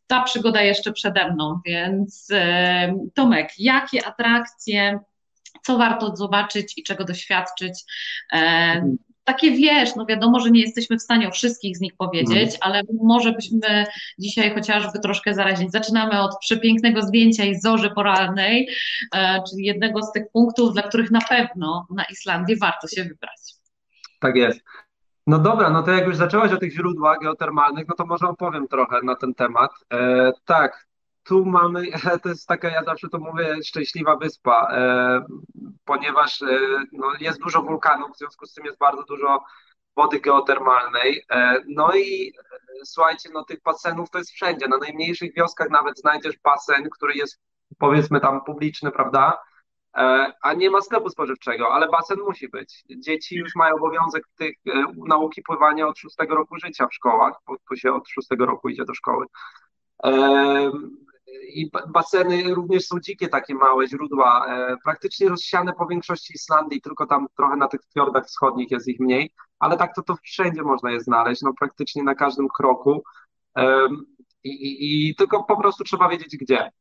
[0.08, 5.00] ta przygoda jeszcze przede mną, więc e, Tomek, jakie atrakcje,
[5.64, 7.84] co warto zobaczyć i czego doświadczyć?
[9.24, 12.50] Mhm takie wiesz, no wiadomo, że nie jesteśmy w stanie o wszystkich z nich powiedzieć,
[12.50, 12.58] mm.
[12.62, 13.86] ale może byśmy
[14.20, 15.72] dzisiaj chociażby troszkę zarazić.
[15.72, 18.70] Zaczynamy od przepięknego zdjęcia i zorzy porannej,
[19.16, 23.56] e, czyli jednego z tych punktów, dla których na pewno na Islandii warto się wybrać.
[24.20, 24.60] Tak jest.
[25.28, 28.68] No dobra, no to jak już zaczęłaś o tych źródłach geotermalnych, no to może opowiem
[28.68, 29.72] trochę na ten temat.
[29.94, 30.88] E, tak,
[31.24, 31.88] tu mamy,
[32.24, 35.26] to jest taka, ja zawsze to mówię, szczęśliwa wyspa, e,
[35.86, 36.60] ponieważ e,
[36.92, 39.44] no, jest dużo wulkanów, w związku z tym jest bardzo dużo
[39.96, 41.26] wody geotermalnej.
[41.30, 42.34] E, no i
[42.84, 44.68] słuchajcie, no tych basenów to jest wszędzie.
[44.68, 47.42] Na najmniejszych wioskach nawet znajdziesz basen, który jest
[47.80, 49.42] powiedzmy tam publiczny, prawda?
[50.42, 52.84] A nie ma sklepu spożywczego, ale basen musi być.
[52.98, 54.56] Dzieci już mają obowiązek tych
[55.08, 58.86] nauki pływania od szóstego roku życia w szkołach, bo tu się od szóstego roku idzie
[58.86, 59.26] do szkoły
[61.54, 67.06] i baseny również są dzikie, takie małe źródła, e, praktycznie rozsiane po większości Islandii, tylko
[67.06, 70.92] tam trochę na tych fiordach wschodnich jest ich mniej, ale tak to, to wszędzie można
[70.92, 73.04] je znaleźć, no praktycznie na każdym kroku
[74.44, 76.72] i, i, i tylko po prostu trzeba wiedzieć gdzie.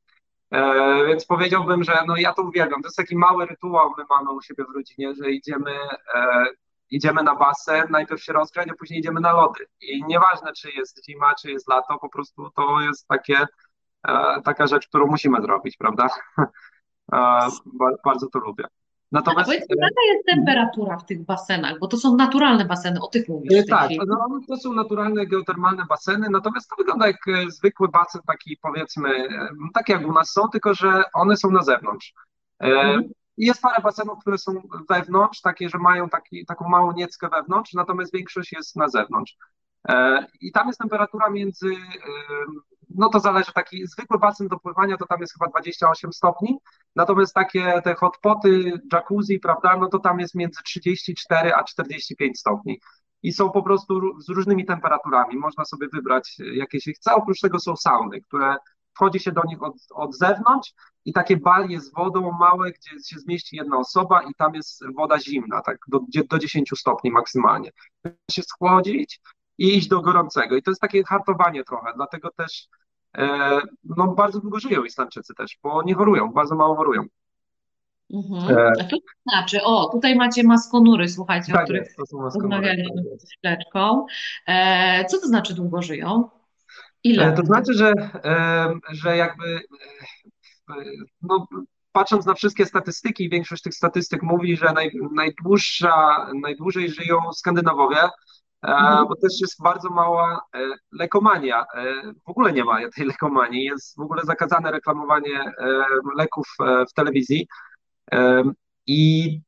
[0.52, 2.82] E, więc powiedziałbym, że no ja to uwielbiam.
[2.82, 5.70] To jest taki mały rytuał, my mamy u siebie w rodzinie, że idziemy,
[6.14, 6.44] e,
[6.90, 9.66] idziemy na basen, najpierw się rozgrzać, a później idziemy na lody.
[9.80, 13.46] I nieważne, czy jest zima, czy jest lato, po prostu to jest takie
[14.44, 16.08] taka rzecz, którą musimy zrobić, prawda?
[17.12, 17.48] E,
[18.04, 18.64] bardzo to lubię.
[19.12, 23.06] Natomiast, A powiedzmy, jaka jest temperatura w tych basenach, bo to są naturalne baseny, o
[23.06, 23.52] tych mówisz.
[23.52, 28.20] Nie, tak, no, to są naturalne geotermalne baseny, natomiast to wygląda jak e, zwykły basen,
[28.26, 29.28] taki powiedzmy,
[29.74, 32.14] tak jak u nas są, tylko że one są na zewnątrz.
[32.58, 33.02] Mhm.
[33.36, 38.12] Jest parę basenów, które są wewnątrz, takie, że mają taki, taką małą nieckę wewnątrz, natomiast
[38.12, 39.36] większość jest na zewnątrz.
[40.40, 41.66] I tam jest temperatura między
[42.94, 46.58] no to zależy, taki zwykły basen do pływania to tam jest chyba 28 stopni,
[46.96, 52.80] natomiast takie te hotpoty, jacuzzi, prawda, no to tam jest między 34 a 45 stopni
[53.22, 57.58] i są po prostu z różnymi temperaturami, można sobie wybrać jakie się chce, oprócz tego
[57.58, 58.56] są sauny, które
[58.94, 60.72] wchodzi się do nich od, od zewnątrz
[61.04, 65.20] i takie balie z wodą małe, gdzie się zmieści jedna osoba i tam jest woda
[65.20, 66.00] zimna, tak do,
[66.30, 67.70] do 10 stopni maksymalnie.
[68.30, 69.20] Się schłodzić
[69.58, 70.56] i iść do gorącego.
[70.56, 72.68] I to jest takie hartowanie trochę, dlatego też
[73.84, 77.02] no bardzo długo żyją Islandczycy też, bo nie chorują, bardzo mało chorują.
[78.12, 78.58] Mhm.
[78.58, 78.96] E, A to
[79.28, 84.06] znaczy, o, tutaj macie maskonury, słuchajcie, tak o których rozmawialiśmy z chwileczką.
[84.46, 86.28] E, co to znaczy długo żyją?
[87.04, 87.32] Ile?
[87.32, 87.92] To znaczy, że,
[88.90, 89.60] że jakby
[91.22, 91.46] no,
[91.92, 97.96] patrząc na wszystkie statystyki, większość tych statystyk mówi, że naj, najdłuższa, najdłużej żyją Skandynawowie.
[99.08, 100.58] Bo też jest bardzo mała e,
[100.92, 101.66] lekomania.
[101.74, 103.64] E, w ogóle nie ma tej lekomanii.
[103.64, 106.46] Jest w ogóle zakazane reklamowanie e, leków
[106.90, 107.48] w telewizji.
[108.86, 109.40] I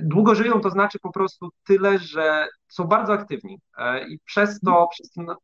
[0.00, 3.60] długo żyją to znaczy po prostu tyle, że są bardzo aktywni.
[4.08, 5.36] I przez to, przez to,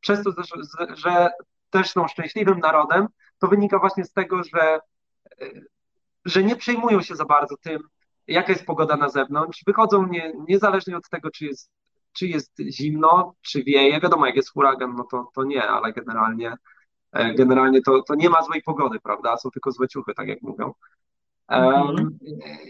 [0.00, 1.28] przez to że, że
[1.70, 3.06] też są szczęśliwym narodem,
[3.38, 4.80] to wynika właśnie z tego, że,
[6.24, 7.80] że nie przejmują się za bardzo tym,
[8.26, 9.62] jaka jest pogoda na zewnątrz.
[9.66, 11.70] Wychodzą nie, niezależnie od tego, czy jest
[12.18, 14.00] czy jest zimno, czy wieje.
[14.00, 16.54] Wiadomo, jak jest huragan, no to, to nie, ale generalnie,
[17.12, 19.36] e, generalnie to, to nie ma złej pogody, prawda?
[19.36, 20.72] Są tylko złe ciuchy, tak jak mówią.
[21.50, 22.18] Um,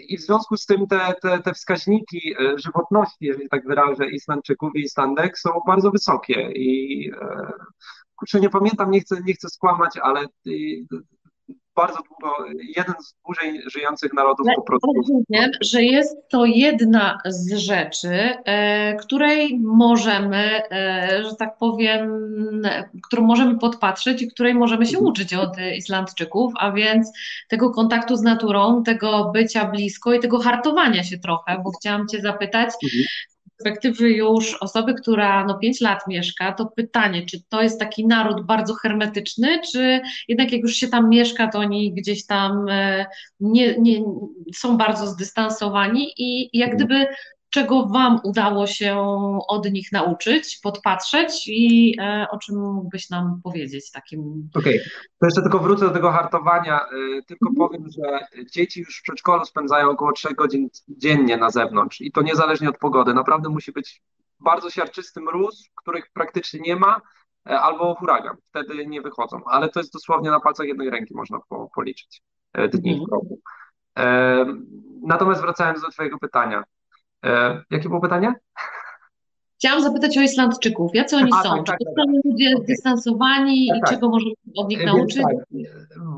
[0.09, 4.77] I w związku z tym te, te, te wskaźniki e, żywotności, jeżeli tak wyrażę, Islandczyków
[4.77, 7.53] i Islandek są bardzo wysokie i e,
[8.17, 10.27] kurczę, nie pamiętam, nie chcę, nie chcę skłamać, ale
[11.79, 12.37] bardzo długo,
[12.77, 14.93] jeden z dłużej żyjących narodów po prostu.
[14.97, 22.33] Rozumiem, że jest to jedna z rzeczy, e, której możemy, e, że tak powiem,
[23.07, 25.07] którą możemy podpatrzeć i której możemy się mhm.
[25.07, 27.13] uczyć od Islandczyków, a więc
[27.49, 32.21] tego kontaktu z naturą, tego bycia blisko i tego hartowania się trochę, bo chciałam Cię
[32.21, 33.05] zapytać, mhm
[33.59, 38.47] perspektywy już osoby, która no 5 lat mieszka, to pytanie, czy to jest taki naród
[38.47, 43.07] bardzo hermetyczny, czy jednak jak już się tam mieszka, to oni gdzieś tam e,
[43.41, 44.01] nie, nie,
[44.55, 47.07] są bardzo zdystansowani i jak gdyby
[47.51, 48.99] czego Wam udało się
[49.49, 54.51] od nich nauczyć, podpatrzeć i e, o czym mógłbyś nam powiedzieć takim.
[54.55, 54.91] Okej, okay.
[55.21, 56.81] to jeszcze tylko wrócę do tego hartowania.
[56.81, 56.89] E,
[57.27, 57.57] tylko mhm.
[57.57, 62.23] powiem, że dzieci już w przedszkolu spędzają około 3 godzin dziennie na zewnątrz i to
[62.23, 63.15] niezależnie od pogody.
[63.15, 64.03] Naprawdę musi być
[64.41, 67.01] bardzo siarczysty mróz, których praktycznie nie ma,
[67.47, 68.37] e, albo huragan.
[68.51, 72.23] Wtedy nie wychodzą, ale to jest dosłownie na palcach jednej ręki można po, policzyć
[72.73, 73.07] dni mhm.
[73.09, 73.41] w roku.
[75.03, 76.65] Natomiast wracając do Twojego pytania.
[77.25, 78.35] E, jakie było pytanie?
[79.59, 80.95] Chciałam zapytać o Islandczyków.
[80.95, 81.57] Jacy oni A, są?
[81.57, 82.67] Tak, tak, Czy to tak, są ludzie okay.
[82.67, 85.23] dystansowani tak, i czego możemy od nich nauczyć?
[85.23, 85.35] Tak,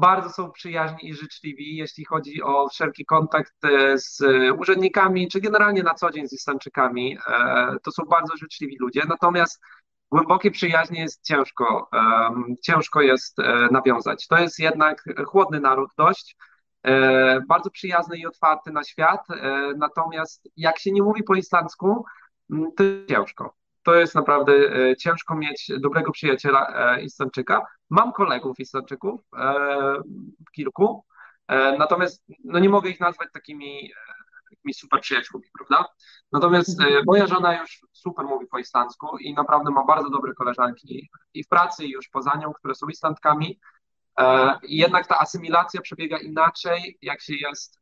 [0.01, 4.23] bardzo są przyjaźni i życzliwi, jeśli chodzi o wszelki kontakt e, z
[4.59, 7.19] urzędnikami, czy generalnie na co dzień z Islandczykami.
[7.29, 9.61] E, to są bardzo życzliwi ludzie, natomiast
[10.13, 11.91] głębokie przyjaźnie jest ciężko,
[12.63, 13.39] ciężko jest
[13.71, 14.27] nawiązać.
[14.27, 16.50] To jest jednak chłodny naród dość, E,
[17.49, 22.05] bardzo przyjazny i otwarty na świat, e, natomiast jak się nie mówi po islandzku,
[22.51, 23.55] mm, to ciężko.
[23.83, 27.63] To jest naprawdę e, ciężko mieć dobrego przyjaciela Islandczyka.
[27.91, 29.21] Mam kolegów Islandczyków,
[30.55, 31.05] kilku,
[31.79, 33.93] natomiast no nie mogę ich nazwać takimi,
[34.51, 35.89] takimi super przyjaciółmi, prawda?
[36.33, 41.45] Natomiast moja żona już super mówi po islandzku i naprawdę ma bardzo dobre koleżanki i
[41.45, 43.61] w pracy, i już poza nią, które są Islandkami.
[44.21, 47.81] E, jednak ta asymilacja przebiega inaczej, jak się jest,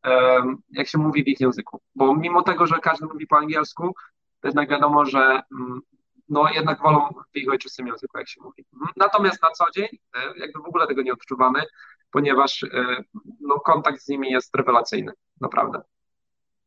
[0.70, 1.80] jak się mówi w ich języku.
[1.94, 3.94] Bo mimo tego, że każdy mówi po angielsku,
[4.40, 5.80] to jednak wiadomo, że mm,
[6.28, 8.64] no jednak wolą w ich ojczystym języku, jak się mówi.
[8.74, 8.92] Mhm.
[8.96, 11.62] Natomiast na co dzień e, jakby w ogóle tego nie odczuwamy,
[12.10, 13.04] ponieważ e,
[13.40, 15.82] no, kontakt z nimi jest rewelacyjny, naprawdę.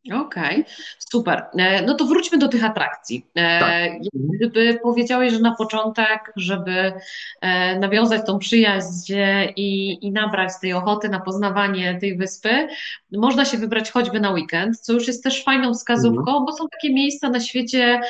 [0.05, 0.63] Okej, okay,
[0.99, 1.45] super.
[1.57, 3.25] E, no to wróćmy do tych atrakcji.
[3.35, 3.91] E, tak.
[4.13, 6.93] Gdyby powiedziałeś, że na początek, żeby
[7.41, 9.13] e, nawiązać tą przyjaźń
[9.55, 12.67] i, i nabrać tej ochoty na poznawanie tej wyspy,
[13.11, 16.45] można się wybrać choćby na weekend, co już jest też fajną wskazówką, mhm.
[16.45, 18.01] bo są takie miejsca na świecie,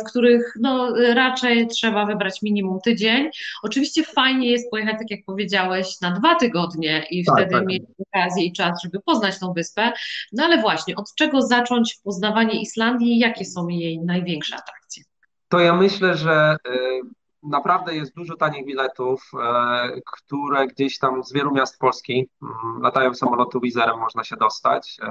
[0.00, 3.30] w których no, raczej trzeba wybrać minimum tydzień.
[3.62, 7.66] Oczywiście fajnie jest pojechać, tak jak powiedziałeś, na dwa tygodnie i tak, wtedy tak.
[7.66, 9.92] mieć okazję i czas, żeby poznać tą wyspę.
[10.32, 15.02] No ale właśnie, od czego czego zacząć poznawanie Islandii i jakie są jej największe atrakcje?
[15.48, 17.00] To ja myślę, że y,
[17.42, 23.14] naprawdę jest dużo tanich biletów, y, które gdzieś tam z wielu miast Polski mm, latają
[23.14, 25.06] samolotu wizerem, można się dostać y,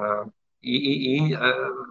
[0.61, 1.37] i, i, i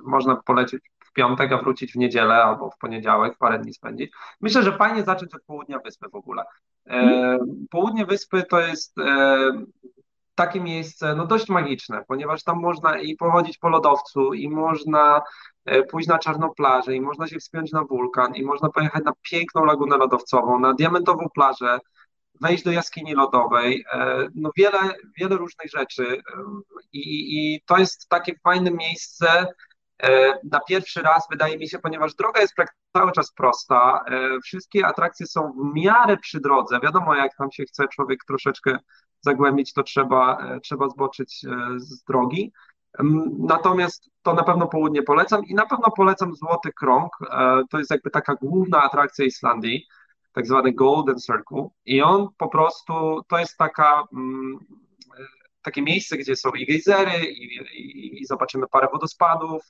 [0.05, 4.13] można polecieć w piątek, a wrócić w niedzielę albo w poniedziałek, parę dni spędzić.
[4.41, 6.45] Myślę, że fajnie zacząć od południa wyspy w ogóle.
[6.87, 7.67] Mhm.
[7.71, 8.95] Południe wyspy to jest
[10.35, 15.23] takie miejsce no dość magiczne, ponieważ tam można i pochodzić po lodowcu, i można
[15.65, 19.13] e, pójść na czarną plażę, i można się wspiąć na wulkan, i można pojechać na
[19.31, 21.79] piękną lagunę lodowcową, na diamentową plażę,
[22.41, 24.79] wejść do jaskini lodowej, e, no wiele,
[25.19, 26.23] wiele różnych rzeczy e,
[26.93, 29.47] i, i to jest takie fajne miejsce
[30.45, 32.55] na pierwszy raz, wydaje mi się, ponieważ droga jest
[32.97, 34.05] cały czas prosta,
[34.45, 38.79] wszystkie atrakcje są w miarę przy drodze, wiadomo jak tam się chce człowiek troszeczkę
[39.23, 42.53] zagłębić, to trzeba, e, trzeba zboczyć e, z drogi.
[43.39, 47.13] Natomiast to na pewno południe polecam i na pewno polecam Złoty Krąg.
[47.31, 49.87] E, to jest jakby taka główna atrakcja Islandii,
[50.33, 51.69] tak zwany Golden Circle.
[51.85, 54.05] I on po prostu to jest taka,
[55.63, 59.63] takie miejsce, gdzie są i gejzery, i, i, i zobaczymy parę wodospadów,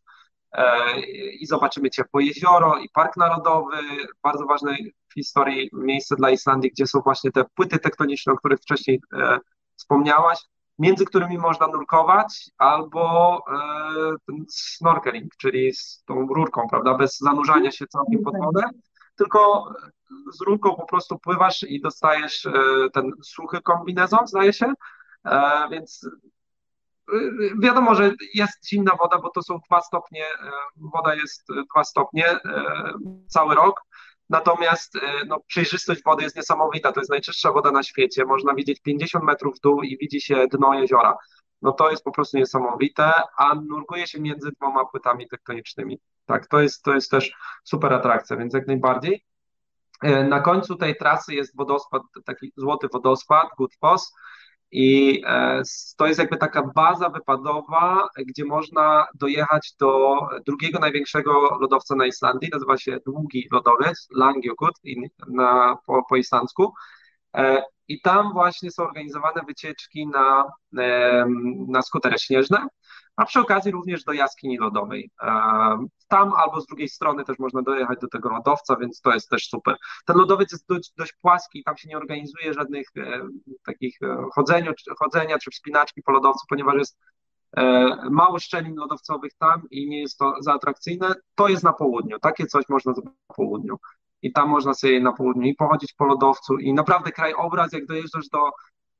[1.40, 3.76] i zobaczymy ciepłe jezioro, i park narodowy,
[4.22, 4.76] bardzo ważne
[5.08, 9.38] w historii miejsce dla Islandii, gdzie są właśnie te płyty tektoniczne, o których wcześniej e,
[9.76, 10.38] wspomniałaś,
[10.78, 17.86] między którymi można nurkować, albo e, snorkeling, czyli z tą rurką, prawda, bez zanurzania się
[17.86, 18.62] całkiem pod wodę,
[19.16, 19.68] tylko
[20.32, 22.52] z rurką po prostu pływasz i dostajesz e,
[22.92, 24.72] ten suchy kombinezon, zdaje się,
[25.24, 26.10] e, więc e,
[27.62, 32.26] wiadomo, że jest zimna woda, bo to są dwa stopnie, e, woda jest dwa stopnie
[33.28, 33.82] cały rok,
[34.32, 36.92] Natomiast e, no, przejrzystość wody jest niesamowita.
[36.92, 38.24] To jest najczystsza woda na świecie.
[38.24, 41.16] Można widzieć 50 metrów w dół i widzi się dno jeziora.
[41.62, 45.98] No to jest po prostu niesamowite, a nurkuje się między dwoma płytami tektonicznymi.
[46.26, 47.32] Tak, to jest, to jest też
[47.64, 49.24] super atrakcja, więc jak najbardziej.
[50.02, 54.14] E, na końcu tej trasy jest wodospad, taki złoty wodospad, Good Foss,
[54.72, 55.62] i e,
[55.96, 62.50] to jest jakby taka baza wypadowa, gdzie można dojechać do drugiego największego lodowca na Islandii,
[62.52, 64.74] nazywa się Długi Lodowiec, Langiokut
[65.28, 66.72] na, po, po islandzku.
[67.92, 70.52] E, I tam właśnie są organizowane wycieczki na,
[71.68, 72.66] na skutery śnieżne.
[73.16, 75.10] a przy okazji również do jaskini lodowej.
[76.08, 79.48] Tam albo z drugiej strony też można dojechać do tego lodowca, więc to jest też
[79.48, 79.76] super.
[80.06, 83.20] Ten lodowiec jest dość, dość płaski, tam się nie organizuje żadnych e,
[83.64, 86.98] takich e, chodzenia, chodzenia czy wspinaczki po lodowcu, ponieważ jest
[87.56, 91.14] e, mało szczelin lodowcowych tam i nie jest to za atrakcyjne.
[91.34, 93.76] To jest na południu, takie coś można zrobić na południu.
[94.22, 98.28] I tam można sobie na południu i pochodzić po lodowcu i naprawdę krajobraz, jak dojeżdżasz
[98.28, 98.50] do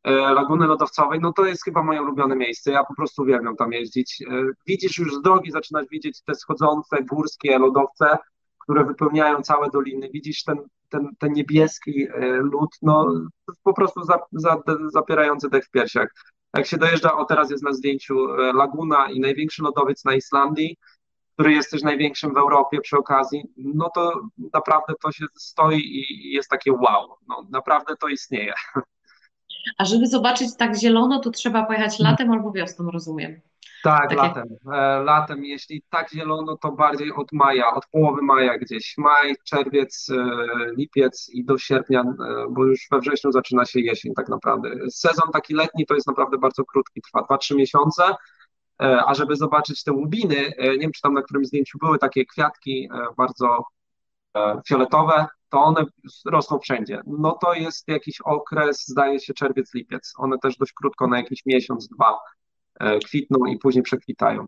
[0.04, 2.70] E, Laguny Lodowcowej, no to jest chyba moje ulubione miejsce.
[2.70, 4.22] Ja po prostu uwielbiam tam jeździć.
[4.22, 8.18] E, widzisz już z drogi, zaczynasz widzieć te schodzące górskie lodowce,
[8.58, 10.08] które wypełniają całe doliny.
[10.12, 10.56] Widzisz ten,
[10.88, 13.12] ten, ten niebieski e, lód, no
[13.62, 14.62] po prostu za, za,
[14.92, 16.08] zapierający dech w piersiach.
[16.56, 20.76] Jak się dojeżdża, o teraz jest na zdjęciu Laguna i największy lodowiec na Islandii,
[21.32, 24.20] który jest też największym w Europie przy okazji, no to
[24.54, 28.52] naprawdę to się stoi i jest takie wow, no naprawdę to istnieje.
[29.78, 32.12] A żeby zobaczyć tak zielono, to trzeba pojechać hmm.
[32.12, 33.40] latem albo wiosną, rozumiem.
[33.82, 34.44] Tak, tak latem.
[34.50, 34.74] Jak...
[34.74, 38.94] E, latem, jeśli tak zielono, to bardziej od maja, od połowy maja gdzieś.
[38.98, 40.26] Maj, czerwiec, e,
[40.76, 42.04] lipiec i do sierpnia, e,
[42.50, 44.70] bo już we wrześniu zaczyna się jesień tak naprawdę.
[44.90, 48.02] Sezon taki letni to jest naprawdę bardzo krótki, trwa 2-3 miesiące.
[49.06, 52.88] A żeby zobaczyć te łubiny, nie wiem czy tam na którym zdjęciu były takie kwiatki
[53.16, 53.64] bardzo
[54.68, 55.84] fioletowe, to one
[56.26, 57.00] rosną wszędzie.
[57.06, 60.12] No to jest jakiś okres, zdaje się, czerwiec, lipiec.
[60.16, 62.18] One też dość krótko, na jakiś miesiąc, dwa
[62.80, 64.46] e, kwitną i później przekwitają.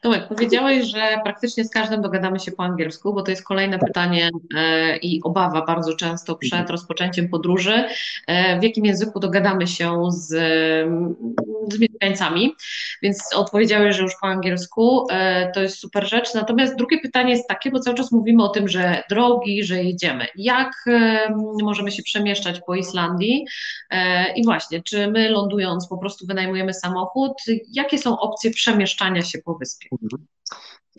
[0.00, 4.30] Tomek, powiedziałeś, że praktycznie z każdym dogadamy się po angielsku, bo to jest kolejne pytanie
[4.56, 6.70] e, i obawa bardzo często przed mhm.
[6.70, 7.84] rozpoczęciem podróży.
[8.26, 10.28] E, w jakim języku dogadamy się z,
[11.72, 12.54] z mieszkańcami?
[13.02, 15.06] Więc odpowiedziałeś, że już po angielsku.
[15.10, 16.34] E, to jest super rzecz.
[16.34, 20.26] Natomiast drugie pytanie jest takie, bo cały czas mówimy o tym, że drogi, że jedziemy.
[20.36, 20.72] Jak
[21.62, 23.46] możemy się przemieszczać po Islandii?
[24.36, 27.32] I właśnie, czy my lądując po prostu wynajmujemy samochód?
[27.72, 29.88] Jakie są opcje przemieszczania się po wyspie.
[30.02, 30.26] Mhm.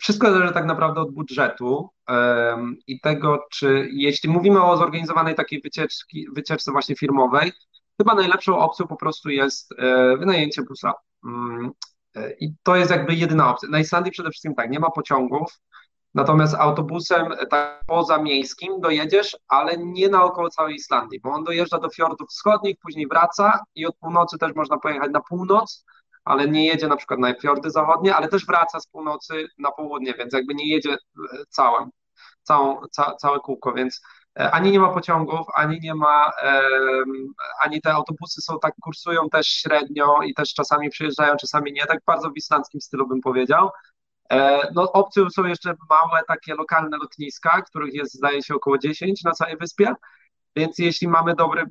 [0.00, 5.60] Wszystko zależy tak naprawdę od budżetu um, i tego, czy jeśli mówimy o zorganizowanej takiej
[5.60, 7.52] wycieczki, wycieczce właśnie firmowej,
[8.00, 10.92] chyba najlepszą opcją po prostu jest e, wynajęcie busa.
[11.24, 11.70] Um,
[12.40, 13.68] I to jest jakby jedyna opcja.
[13.68, 15.60] Na Islandii przede wszystkim tak, nie ma pociągów,
[16.14, 22.28] natomiast autobusem tak pozamiejskim dojedziesz, ale nie naokoło całej Islandii, bo on dojeżdża do fiordów
[22.28, 25.84] wschodnich, później wraca i od północy też można pojechać na północ,
[26.24, 30.14] ale nie jedzie na przykład na fiordy zachodnie, ale też wraca z północy na południe,
[30.14, 30.96] więc jakby nie jedzie e,
[31.48, 31.90] całym,
[32.42, 34.00] całą, ca, całe kółko, więc
[34.38, 36.32] e, ani nie ma pociągów, ani nie ma,
[37.62, 41.98] ani te autobusy są tak, kursują też średnio i też czasami przyjeżdżają, czasami nie, tak
[42.06, 43.70] bardzo w islandzkim stylu bym powiedział.
[44.30, 49.24] E, no, opcją są jeszcze małe takie lokalne lotniska, których jest zdaje się około 10
[49.24, 49.94] na całej wyspie,
[50.56, 51.66] więc jeśli mamy dobry, e,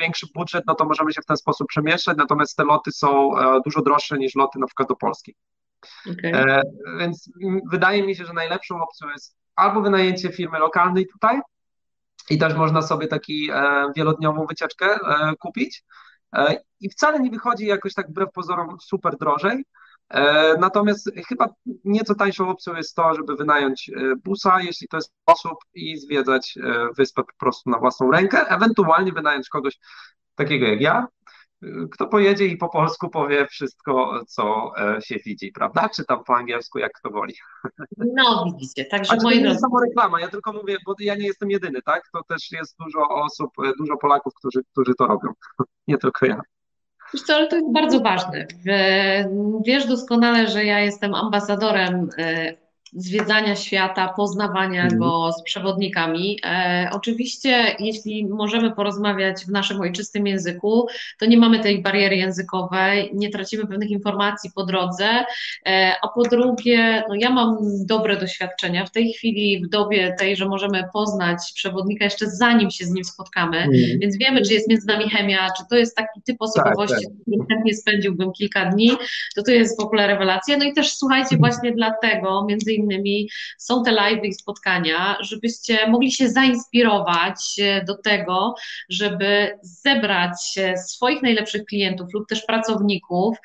[0.00, 3.60] większy budżet, no to możemy się w ten sposób przemieszczać, natomiast te loty są e,
[3.64, 5.34] dużo droższe niż loty na przykład do Polski.
[6.10, 6.32] Okay.
[6.32, 6.62] E,
[6.98, 7.30] więc
[7.70, 11.40] wydaje mi się, że najlepszą opcją jest albo wynajęcie firmy lokalnej tutaj
[12.30, 13.50] i też można sobie taki
[13.96, 14.98] wielodniową wycieczkę
[15.40, 15.84] kupić
[16.80, 19.64] i wcale nie wychodzi jakoś tak wbrew pozorom super drożej,
[20.58, 21.48] natomiast chyba
[21.84, 26.54] nieco tańszą opcją jest to, żeby wynająć e, busa, jeśli to jest sposób, i zwiedzać
[26.56, 29.78] e, wyspę po prostu na własną rękę, ewentualnie wynająć kogoś
[30.34, 31.06] takiego jak ja,
[31.92, 35.88] kto pojedzie i po polsku powie wszystko, co się widzi, prawda?
[35.88, 37.34] Czy tam po angielsku, jak kto woli.
[37.96, 39.42] No, widzicie, także moi drodzy.
[39.42, 42.02] To jest samo reklama, ja tylko mówię, bo ja nie jestem jedyny, tak?
[42.12, 45.32] To też jest dużo osób, dużo Polaków, którzy, którzy to robią,
[45.88, 46.40] nie tylko ja.
[47.14, 48.46] Wiesz co, ale to jest bardzo ważne.
[49.66, 52.54] Wiesz doskonale, że ja jestem ambasadorem e,
[52.92, 54.98] zwiedzania świata, poznawania mm.
[54.98, 56.40] go z przewodnikami.
[56.44, 60.86] E, oczywiście, jeśli możemy porozmawiać w naszym ojczystym języku,
[61.18, 65.24] to nie mamy tej bariery językowej, nie tracimy pewnych informacji po drodze,
[65.66, 70.36] e, a po drugie, no ja mam dobre doświadczenia w tej chwili, w dobie tej,
[70.36, 73.72] że możemy poznać przewodnika jeszcze zanim się z nim spotkamy, mm.
[74.00, 77.22] więc wiemy, czy jest między nami chemia, czy to jest taki typ osobowości, tak, tak.
[77.22, 78.90] którym chętnie spędziłbym kilka dni,
[79.36, 80.56] to to jest w ogóle rewelacja.
[80.56, 81.40] No i też słuchajcie, mm.
[81.40, 87.96] właśnie dlatego, między innymi są te live i spotkania, żebyście mogli się zainspirować e, do
[87.96, 88.54] tego,
[88.88, 93.36] żeby zebrać swoich najlepszych klientów lub też pracowników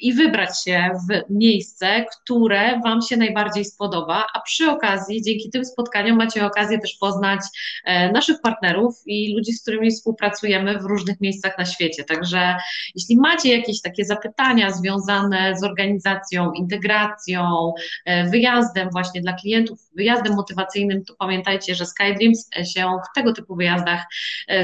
[0.00, 5.64] i wybrać się w miejsce, które Wam się najbardziej spodoba, a przy okazji, dzięki tym
[5.64, 7.40] spotkaniom macie okazję też poznać
[7.84, 12.04] e, naszych partnerów i ludzi, z którymi współpracujemy w różnych miejscach na świecie.
[12.04, 12.56] Także
[12.94, 17.72] jeśli macie jakieś takie zapytania związane z organizacją, integracją,
[18.04, 23.32] e, wyjazdem, wyjazdem właśnie dla klientów, wyjazdem motywacyjnym, to pamiętajcie, że SkyDreams się w tego
[23.32, 24.04] typu wyjazdach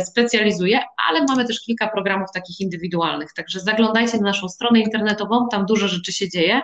[0.05, 5.67] specjalizuje, ale mamy też kilka programów takich indywidualnych, także zaglądajcie na naszą stronę internetową, tam
[5.67, 6.61] dużo rzeczy się dzieje.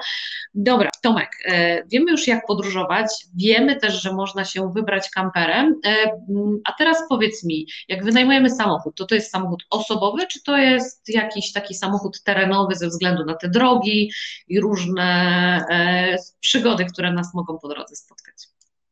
[0.54, 1.30] Dobra, Tomek,
[1.92, 5.74] wiemy już jak podróżować, wiemy też, że można się wybrać kamperem,
[6.64, 11.08] a teraz powiedz mi, jak wynajmujemy samochód, to to jest samochód osobowy, czy to jest
[11.08, 14.10] jakiś taki samochód terenowy ze względu na te drogi
[14.48, 15.04] i różne
[15.70, 18.48] e, przygody, które nas mogą po drodze spotkać?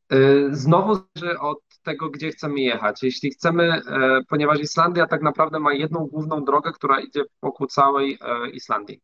[0.08, 0.16] E,
[0.50, 3.02] znowu zależy od tego, gdzie chcemy jechać.
[3.02, 8.18] Jeśli chcemy, e, ponieważ Islandia tak naprawdę ma jedną główną drogę, która idzie wokół całej
[8.52, 9.00] Islandii,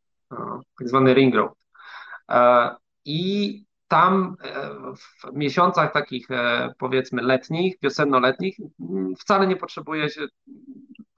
[0.79, 1.53] tak zwany ring road.
[3.05, 4.37] I tam
[4.97, 6.29] w miesiącach takich
[6.79, 8.57] powiedzmy letnich, wiosenno-letnich
[9.19, 10.27] wcale nie potrzebuje się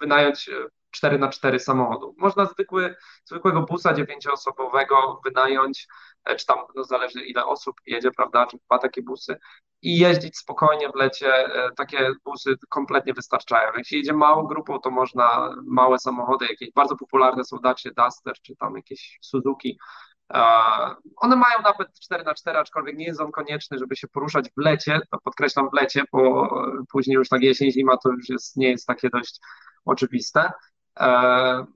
[0.01, 0.51] wynająć
[0.91, 2.14] 4 na 4 samochodu.
[2.18, 5.86] Można zwykły, zwykłego busa dziewięcioosobowego wynająć,
[6.24, 9.38] e, czy tam no zależy ile osób jedzie, prawda, czy dwa takie busy
[9.82, 11.34] i jeździć spokojnie w lecie.
[11.34, 13.72] E, takie busy kompletnie wystarczają.
[13.76, 18.57] Jeśli jedzie małą grupą, to można małe samochody, jakieś bardzo popularne są Dacia Duster, czy
[18.57, 19.78] tam jakieś Suzuki,
[20.32, 20.43] e,
[21.16, 24.61] one mają nawet 4 na 4 aczkolwiek nie jest on konieczny, żeby się poruszać w
[24.61, 26.51] lecie, to podkreślam w lecie, bo
[26.93, 29.41] później już tak jesień, zima to już jest, nie jest takie dość
[29.84, 30.53] oczywiste.
[31.01, 31.66] E,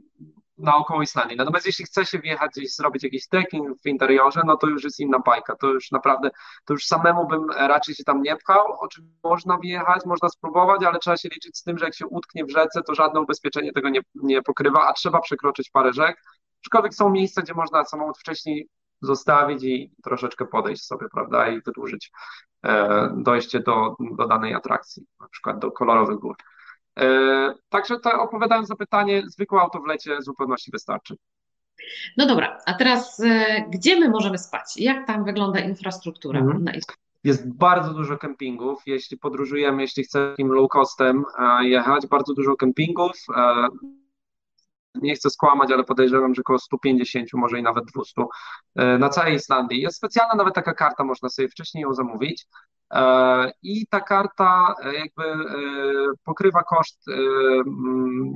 [0.58, 1.36] naokoło Islandii.
[1.36, 5.00] Natomiast jeśli chce się wjechać gdzieś, zrobić jakiś trekking w interiorze, no to już jest
[5.00, 5.56] inna bajka.
[5.56, 6.30] To już naprawdę,
[6.64, 8.72] to już samemu bym raczej się tam nie pchał.
[8.80, 12.44] Oczywiście można wjechać, można spróbować, ale trzeba się liczyć z tym, że jak się utknie
[12.44, 16.22] w rzece, to żadne ubezpieczenie tego nie, nie pokrywa, a trzeba przekroczyć parę rzek.
[16.64, 18.68] Aczkolwiek są miejsca, gdzie można samochód wcześniej
[19.02, 22.10] zostawić i troszeczkę podejść sobie, prawda, i wydłużyć
[22.62, 26.36] e, dojście do, do danej atrakcji, na przykład do kolorowych gór.
[27.00, 31.16] E, także to opowiadając na pytanie, zwykłe auto w lecie w zupełności wystarczy.
[32.16, 34.76] No dobra, a teraz e, gdzie my możemy spać?
[34.76, 36.40] Jak tam wygląda infrastruktura?
[36.40, 36.64] Mhm.
[37.24, 38.82] Jest bardzo dużo kempingów.
[38.86, 43.12] Jeśli podróżujemy, jeśli chcemy takim low costem e, jechać, bardzo dużo kempingów.
[44.94, 48.22] Nie chcę skłamać, ale podejrzewam, że około 150, może i nawet 200
[48.98, 49.80] na całej Islandii.
[49.80, 52.46] Jest specjalna nawet taka karta, można sobie wcześniej ją zamówić.
[52.92, 55.56] E, I ta karta e, jakby e,
[56.24, 57.06] pokrywa koszt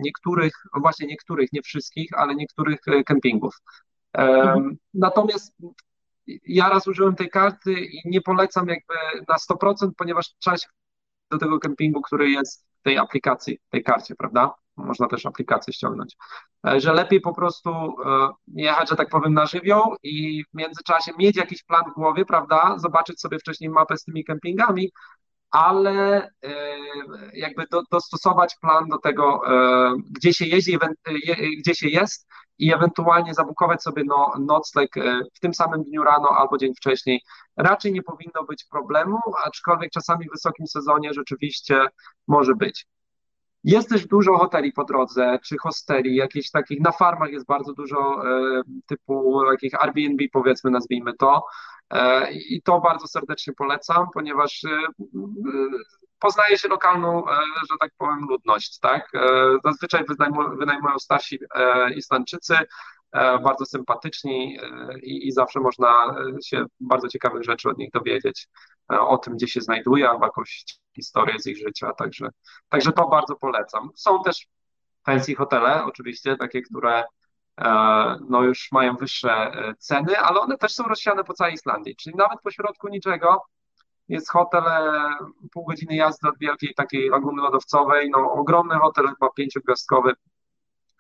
[0.04, 3.54] niektórych, właśnie niektórych, nie wszystkich, ale niektórych kempingów.
[4.12, 4.76] Mhm.
[4.94, 5.54] Natomiast
[6.46, 8.94] ja raz użyłem tej karty i nie polecam jakby
[9.28, 10.66] na 100%, ponieważ trzeba się
[11.30, 14.54] do tego kempingu, który jest tej aplikacji, tej karcie, prawda?
[14.78, 16.16] można też aplikację ściągnąć,
[16.66, 21.12] e, że lepiej po prostu e, jechać, że tak powiem, na żywioł i w międzyczasie
[21.18, 24.90] mieć jakiś plan w głowie, prawda, zobaczyć sobie wcześniej mapę z tymi kempingami,
[25.50, 26.78] ale e,
[27.32, 29.40] jakby do, dostosować plan do tego,
[30.10, 30.78] gdzie się jeździ,
[31.58, 32.28] gdzie się jest
[32.58, 34.94] i ewentualnie zabukować sobie no, nocleg
[35.36, 37.20] w tym samym dniu rano albo dzień wcześniej.
[37.56, 41.86] Raczej nie powinno być problemu, aczkolwiek czasami w wysokim sezonie rzeczywiście
[42.28, 42.86] może być.
[43.68, 47.98] Jest też dużo hoteli po drodze, czy hosteli, jakieś takich, na farmach jest bardzo dużo
[47.98, 51.44] e, typu takich Airbnb powiedzmy, nazwijmy to.
[51.90, 54.78] E, I to bardzo serdecznie polecam, ponieważ e,
[56.18, 57.24] poznaje się lokalną,
[57.70, 59.10] że tak powiem, ludność, tak?
[59.64, 60.04] Zazwyczaj
[60.58, 61.38] wynajmują, starsi
[61.96, 62.54] Islandczycy,
[63.42, 64.58] bardzo sympatyczni
[65.02, 68.48] i, zawsze można się bardzo ciekawych rzeczy od nich dowiedzieć
[68.88, 70.64] o tym, gdzie się znajduje, albo jakąś
[70.96, 72.28] historię z ich życia, także,
[72.68, 73.90] także to bardzo polecam.
[73.94, 74.46] Są też
[75.06, 77.04] fancy hotele, oczywiście, takie, które
[77.60, 81.96] e, no już mają wyższe e, ceny, ale one też są rozsiane po całej Islandii,
[81.96, 83.42] czyli nawet po środku niczego
[84.08, 85.16] jest hotel e,
[85.52, 90.12] pół godziny jazdy od wielkiej takiej laguny lodowcowej, no ogromny hotel, chyba pięciogwiazdkowy,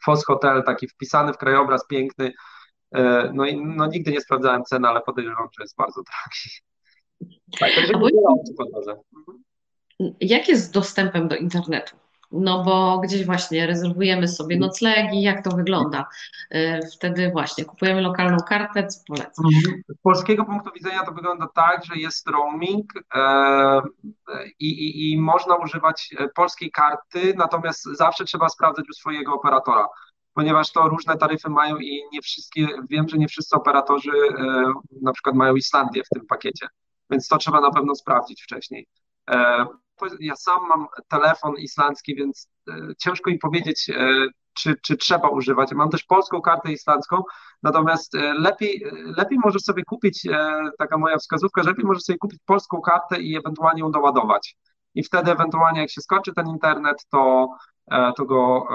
[0.04, 2.32] Fos Hotel, taki wpisany w krajobraz, piękny,
[3.32, 6.67] no i no, nigdy nie sprawdzałem ceny, ale podejrzewam, że jest bardzo drogi.
[7.60, 7.92] Tak, także
[10.20, 11.96] jak jest z dostępem do internetu?
[12.32, 14.68] No bo gdzieś właśnie rezerwujemy sobie mhm.
[14.68, 16.06] noclegi, jak to wygląda?
[16.54, 19.44] Y, wtedy właśnie kupujemy lokalną kartę, co polecam?
[19.54, 19.82] Mhm.
[19.88, 23.80] Z polskiego punktu widzenia to wygląda tak, że jest roaming e,
[24.58, 29.86] i, i, i można używać e, polskiej karty, natomiast zawsze trzeba sprawdzać u swojego operatora
[30.34, 34.72] ponieważ to różne taryfy mają i nie wszystkie, wiem, że nie wszyscy operatorzy e,
[35.02, 36.68] na przykład mają Islandię w tym pakiecie,
[37.10, 38.86] więc to trzeba na pewno sprawdzić wcześniej
[40.20, 45.72] ja sam mam telefon islandzki, więc e, ciężko mi powiedzieć, e, czy, czy trzeba używać.
[45.72, 47.22] Mam też polską kartę islandzką,
[47.62, 48.84] natomiast e, lepiej,
[49.16, 50.28] lepiej możesz sobie kupić,
[50.78, 54.56] taka moja wskazówka, że lepiej możesz sobie kupić polską kartę i ewentualnie ją doładować.
[54.94, 57.48] I wtedy ewentualnie jak się skończy ten internet, to,
[58.16, 58.66] to go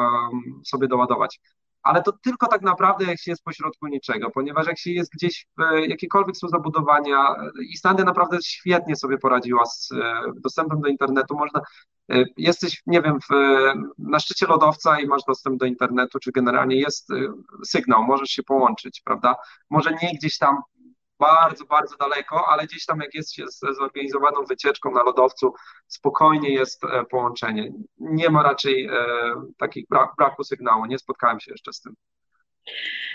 [0.66, 1.40] sobie doładować.
[1.84, 5.46] Ale to tylko tak naprawdę jak się jest pośrodku niczego, ponieważ jak się jest gdzieś,
[5.58, 7.36] w, jakiekolwiek są zabudowania,
[7.70, 9.90] Islandia naprawdę świetnie sobie poradziła z
[10.36, 11.62] dostępem do internetu, można,
[12.38, 13.34] jesteś, nie wiem, w,
[13.98, 17.10] na szczycie lodowca i masz dostęp do internetu, czy generalnie jest
[17.66, 19.36] sygnał, możesz się połączyć, prawda?
[19.70, 20.58] Może nie gdzieś tam
[21.24, 25.53] bardzo, bardzo daleko, ale gdzieś tam jak jest się z zorganizowaną wycieczką na lodowcu,
[25.88, 27.71] spokojnie jest e, połączenie.
[27.99, 28.95] Nie ma raczej e,
[29.57, 31.93] takich bra braku sygnału, nie spotkałem się jeszcze z tym.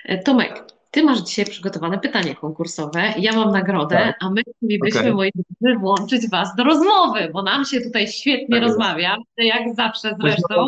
[0.04, 4.16] E, Tomek, ty masz dzisiaj przygotowane pytanie konkursowe, ja mam nagrodę, tak.
[4.20, 5.12] a my chcielibyśmy, okay.
[5.12, 10.16] moi drodzy, włączyć Was do rozmowy, bo nam się tutaj świetnie tak rozmawia, jak zawsze
[10.20, 10.66] zresztą.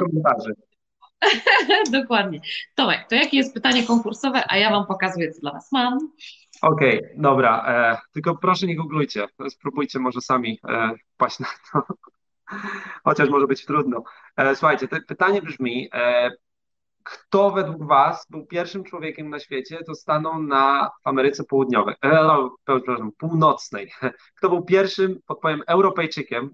[2.01, 2.41] Dokładnie.
[2.75, 5.99] Tomek, to jakie jest pytanie konkursowe, a ja Wam pokazuję, co dla Was mam.
[6.63, 7.65] Okej, dobra.
[7.67, 9.27] E, tylko proszę nie googlujcie.
[9.49, 11.83] Spróbujcie może sami e, wpaść na to.
[13.05, 14.03] Chociaż może być trudno.
[14.37, 16.31] E, słuchajcie, to pytanie brzmi, e,
[17.03, 22.57] kto według Was był pierwszym człowiekiem na świecie, to stanął na Ameryce Południowej, e, no,
[22.65, 23.93] przepraszam, Północnej.
[24.37, 26.51] Kto był pierwszym, podpowiem, Europejczykiem,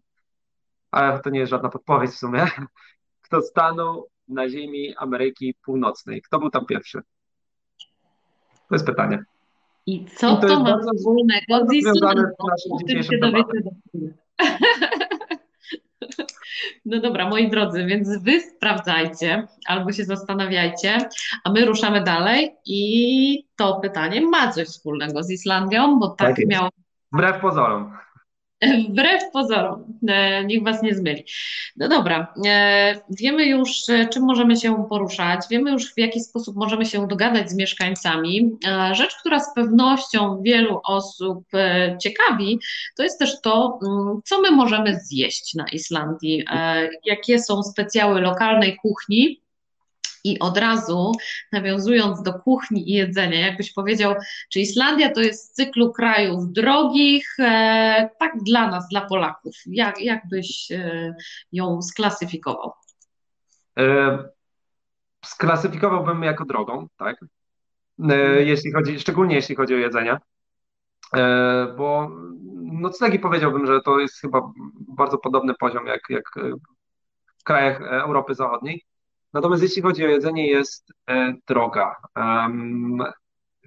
[0.91, 2.47] ale to nie jest żadna podpowiedź w sumie,
[3.25, 6.23] kto stanął na ziemi Ameryki Północnej.
[6.23, 7.03] Kto był tam pierwszy?
[8.69, 9.25] To jest pytanie.
[9.87, 12.23] I co I to, to ma wspólnego z Islandią?
[12.71, 13.63] O tym się dowiecie
[16.87, 20.99] No dobra, moi drodzy, więc wy sprawdzajcie albo się zastanawiajcie,
[21.45, 26.47] a my ruszamy dalej i to pytanie ma coś wspólnego z Islandią, bo tak, tak
[26.47, 26.69] miało.
[27.13, 27.93] Wbrew pozorom.
[28.91, 31.25] Wbrew pozorom, e, niech Was nie zmyli.
[31.77, 36.57] No dobra, e, wiemy już, e, czym możemy się poruszać, wiemy już, w jaki sposób
[36.57, 38.51] możemy się dogadać z mieszkańcami.
[38.93, 41.45] Rzecz, która z pewnością wielu osób
[42.03, 42.59] ciekawi,
[42.97, 46.45] to jest też to, mm, co my możemy zjeść na Islandii,
[47.05, 49.46] jakie są specjały lokalnej kuchni
[50.27, 51.13] i od razu
[51.53, 54.15] nawiązując do kuchni i jedzenia, jakbyś powiedział,
[54.53, 59.55] czy Islandia to jest z cyklu krajów drogich, e, tak dla nas, dla Polaków.
[59.67, 61.15] Jak, jak byś e,
[61.53, 62.73] ją sklasyfikował?
[63.79, 64.19] E,
[65.25, 67.17] sklasyfikowałbym jako drogą, tak?
[68.11, 70.19] E, jeśli chodzi, szczególnie jeśli chodzi o jedzenie.
[71.17, 72.11] E, bo
[72.73, 74.53] noclegi powiedziałbym, że to jest chyba
[74.89, 76.25] bardzo podobny poziom jak, jak
[77.39, 78.85] w krajach Europy Zachodniej.
[79.37, 81.97] Natomiast jeśli chodzi o jedzenie, jest e, droga.
[82.17, 82.99] Um,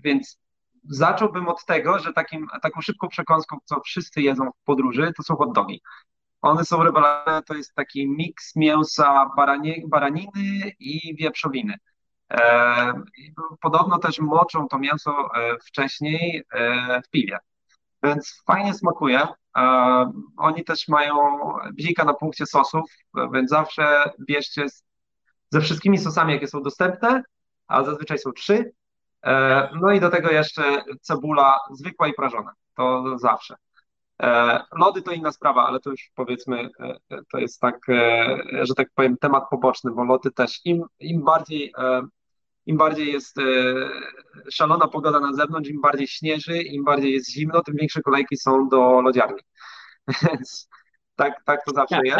[0.03, 0.39] więc
[0.83, 5.35] zacząłbym od tego, że takim, taką szybką przekąską, co wszyscy jedzą w podróży, to są
[5.35, 5.81] hot dogi.
[6.41, 11.73] One są rewelacyjne, to jest taki miks mięsa baranie, baraniny i wieprzowiny.
[12.31, 12.93] E,
[13.61, 17.37] podobno też moczą to mięso e, wcześniej e, w piwie,
[18.03, 19.27] więc fajnie smakuje.
[19.57, 21.15] E, oni też mają
[21.73, 22.91] bzika na punkcie sosów,
[23.33, 24.65] więc zawsze bierzcie
[25.49, 27.23] ze wszystkimi sosami, jakie są dostępne,
[27.67, 28.71] a zazwyczaj są trzy.
[29.25, 32.51] E, no i do tego jeszcze cebula zwykła i prażona.
[32.75, 33.55] To zawsze.
[34.21, 37.79] E, lody to inna sprawa, ale to już powiedzmy, e, to jest tak,
[38.61, 41.73] że tak powiem, temat poboczny, bo lody też im, im bardziej
[42.65, 43.37] im bardziej jest
[44.51, 48.69] szalona pogoda na zewnątrz, im bardziej śnieży, im bardziej jest zimno, tym większe kolejki są
[48.69, 49.39] do lodziarni.
[50.21, 50.69] Więc
[51.15, 52.19] tak, tak to zawsze tak, jest.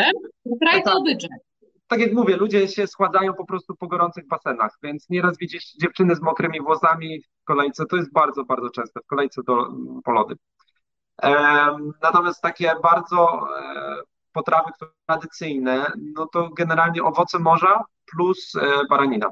[0.61, 1.48] Kraj to obyczaj
[1.89, 6.15] tak jak mówię, ludzie się schładzają po prostu po gorących basenach, więc nieraz widzisz dziewczyny
[6.15, 9.67] z mokrymi włosami w kolejce, to jest bardzo, bardzo częste, w kolejce do,
[10.03, 10.35] po lody.
[12.01, 14.01] Natomiast takie bardzo e,
[14.33, 19.29] potrawy które tradycyjne, no to generalnie owoce morza plus e, baranina.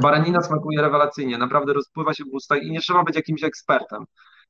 [0.00, 4.04] Baranina smakuje rewelacyjnie, naprawdę rozpływa się w ustach i nie trzeba być jakimś ekspertem.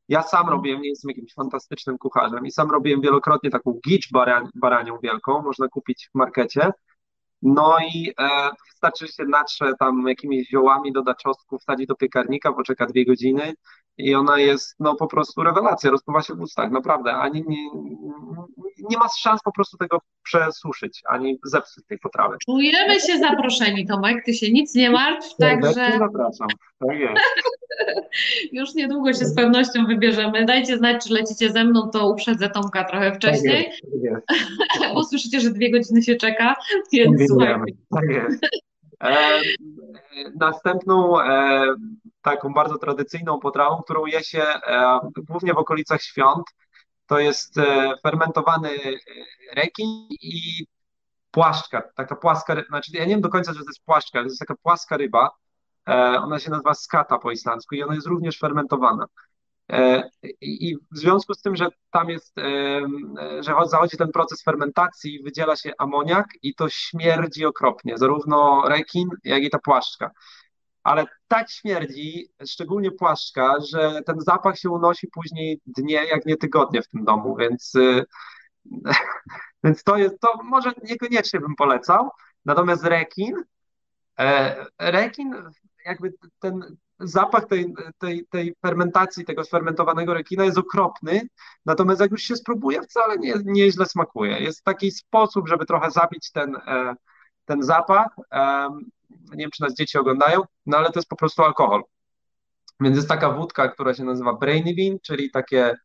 [0.09, 4.09] Ja sam robiłem, nie jestem jakimś fantastycznym kucharzem i sam robiłem wielokrotnie taką gicz
[4.55, 6.71] baranią wielką, można kupić w markecie.
[7.43, 12.53] No i e, wystarczy, że się natrze tam jakimiś ziołami, doda czosnku, wsadzi do piekarnika,
[12.53, 13.55] poczeka dwie godziny
[13.99, 17.71] i ona jest no po prostu rewelacja, rozpływa się w ustach, naprawdę, ani nie,
[18.91, 22.37] nie ma szans po prostu tego przesuszyć, ani zepsuć tej potrawy.
[22.47, 25.73] Czujemy się zaproszeni, Tomek, ty się nic nie martw, także...
[25.99, 26.49] Zapraszam,
[26.89, 27.23] tak jest.
[28.53, 30.45] Już niedługo się z pewnością wybierzemy.
[30.45, 33.65] Dajcie znać, czy lecicie ze mną, to uprzedzę Tomka trochę wcześniej.
[33.65, 34.95] Tak jest, tak jest.
[34.95, 36.57] Bo słyszycie, że dwie godziny się czeka,
[36.93, 37.63] więc słuchajcie.
[37.91, 38.68] Tak jest.
[39.03, 39.41] E,
[40.41, 41.67] następną e,
[42.23, 46.45] taką bardzo tradycyjną potrawą, którą je się e, głównie w okolicach świąt,
[47.07, 48.71] to jest e, fermentowany
[49.55, 50.67] rekin i
[51.31, 54.31] płaszczka, taka płaska, znaczy ja nie wiem do końca, że to jest płaszczka, ale to
[54.31, 55.31] jest taka płaska ryba,
[55.89, 59.07] e, ona się nazywa skata po islandzku i ona jest również fermentowana.
[59.73, 60.11] E,
[60.41, 62.81] I w związku z tym, że tam jest, e,
[63.43, 69.43] że zachodzi ten proces fermentacji, wydziela się amoniak i to śmierdzi okropnie, zarówno rekin, jak
[69.43, 70.11] i ta płaszczka.
[70.83, 76.83] ale tak śmierdzi, szczególnie płaszczka, że ten zapach się unosi później dnie, jak nie tygodnie
[76.83, 77.73] w tym domu, więc,
[79.65, 82.11] więc to jest, to może niekoniecznie bym polecał.
[82.45, 83.35] Natomiast rekin,
[84.19, 85.35] e, rekin,
[85.87, 91.29] jakby ten zapach tej, tej, tej fermentacji, tego sfermentowanego rekina jest okropny,
[91.67, 94.39] natomiast jak już się spróbuje, wcale nie, nieźle smakuje.
[94.39, 96.95] Jest taki sposób, żeby trochę zabić ten, e,
[97.45, 98.09] ten zapach
[99.11, 101.83] nie wiem, czy nas dzieci oglądają, no ale to jest po prostu alkohol.
[102.81, 105.77] Więc jest taka wódka, która się nazywa Brainy Bean, czyli takie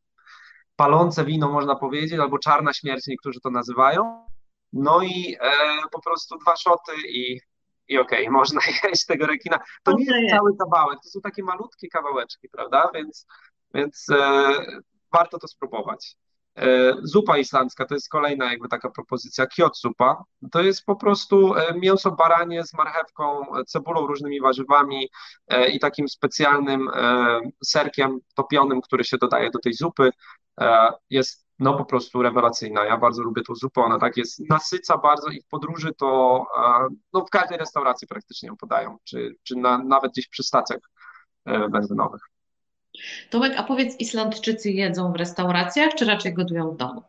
[0.75, 4.27] palące wino, można powiedzieć, albo czarna śmierć, niektórzy to nazywają.
[4.73, 5.51] No i e,
[5.91, 7.39] po prostu dwa szoty i,
[7.87, 9.59] i okej, okay, można jeść tego rekina.
[9.83, 12.91] To nie jest cały kawałek, to są takie malutkie kawałeczki, prawda?
[12.93, 13.25] Więc,
[13.73, 14.51] więc e,
[15.11, 16.17] warto to spróbować.
[16.55, 20.23] E, zupa islandzka to jest kolejna jakby taka propozycja, kiot zupa.
[20.51, 25.09] To jest po prostu e, mięso baranie z marchewką, cebulą, różnymi warzywami
[25.47, 26.89] e, i takim specjalnym
[27.65, 30.09] serkiem topionym, który się dodaje do tej zupy.
[31.09, 32.85] Jest no po prostu rewelacyjna.
[32.85, 36.45] Ja bardzo lubię tą zupę, ona tak jest, nasyca bardzo i w podróży to
[37.13, 40.79] no w każdej restauracji praktycznie ją podają, czy, czy na, nawet gdzieś przy stacjach
[41.45, 42.21] benzynowych.
[43.29, 47.03] Tomek, a powiedz, Islandczycy jedzą w restauracjach, czy raczej gotują w domu?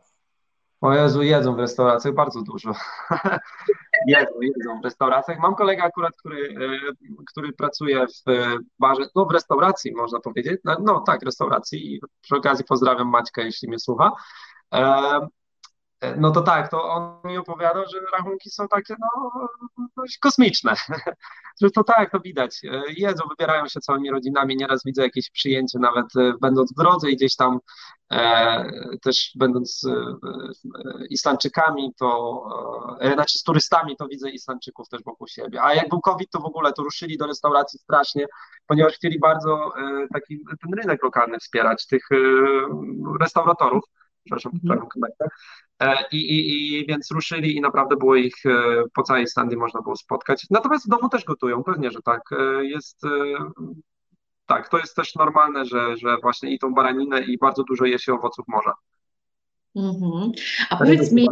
[0.81, 2.73] O Jezu, jedzą w restauracjach bardzo dużo.
[4.07, 5.39] jedzą, jedzą w restauracjach.
[5.39, 6.93] Mam kolegę akurat, który, e,
[7.31, 8.31] który pracuje w
[8.79, 13.41] barze, no w restauracji można powiedzieć, no, no tak, restauracji i przy okazji pozdrawiam Maćka,
[13.41, 14.11] jeśli mnie słucha.
[16.05, 19.31] E, E, no to tak, to on mi opowiadał, że rachunki są takie no,
[19.97, 20.73] dość kosmiczne.
[21.61, 22.61] Że to tak, to widać.
[22.63, 24.57] E, jedzą, wybierają się całymi rodzinami.
[24.57, 27.59] Nieraz widzę jakieś przyjęcie, nawet e, będąc w drodze i gdzieś tam
[28.11, 30.15] e, też będąc e,
[31.09, 32.41] Islandczykami, to
[32.99, 35.61] e, znaczy z turystami, to widzę Islandczyków też wokół siebie.
[35.63, 38.25] A jak był COVID, to w ogóle to ruszyli do restauracji strasznie,
[38.67, 39.71] ponieważ chcieli bardzo
[40.13, 42.07] taki ten rynek lokalny wspierać, tych
[43.21, 43.83] restauratorów
[44.25, 44.87] przepraszam, mhm.
[45.79, 49.81] E, I, i, I więc ruszyli i naprawdę było ich e, po całej Islandii można
[49.81, 50.45] było spotkać.
[50.49, 52.21] Natomiast w domu też gotują, pewnie, że tak.
[52.31, 53.01] E, jest
[54.45, 57.99] tak, to jest też normalne, że, że właśnie i tą baraninę i bardzo dużo je
[57.99, 58.73] się owoców morza.
[59.75, 60.31] Mhm.
[60.69, 61.27] A powiedz mi.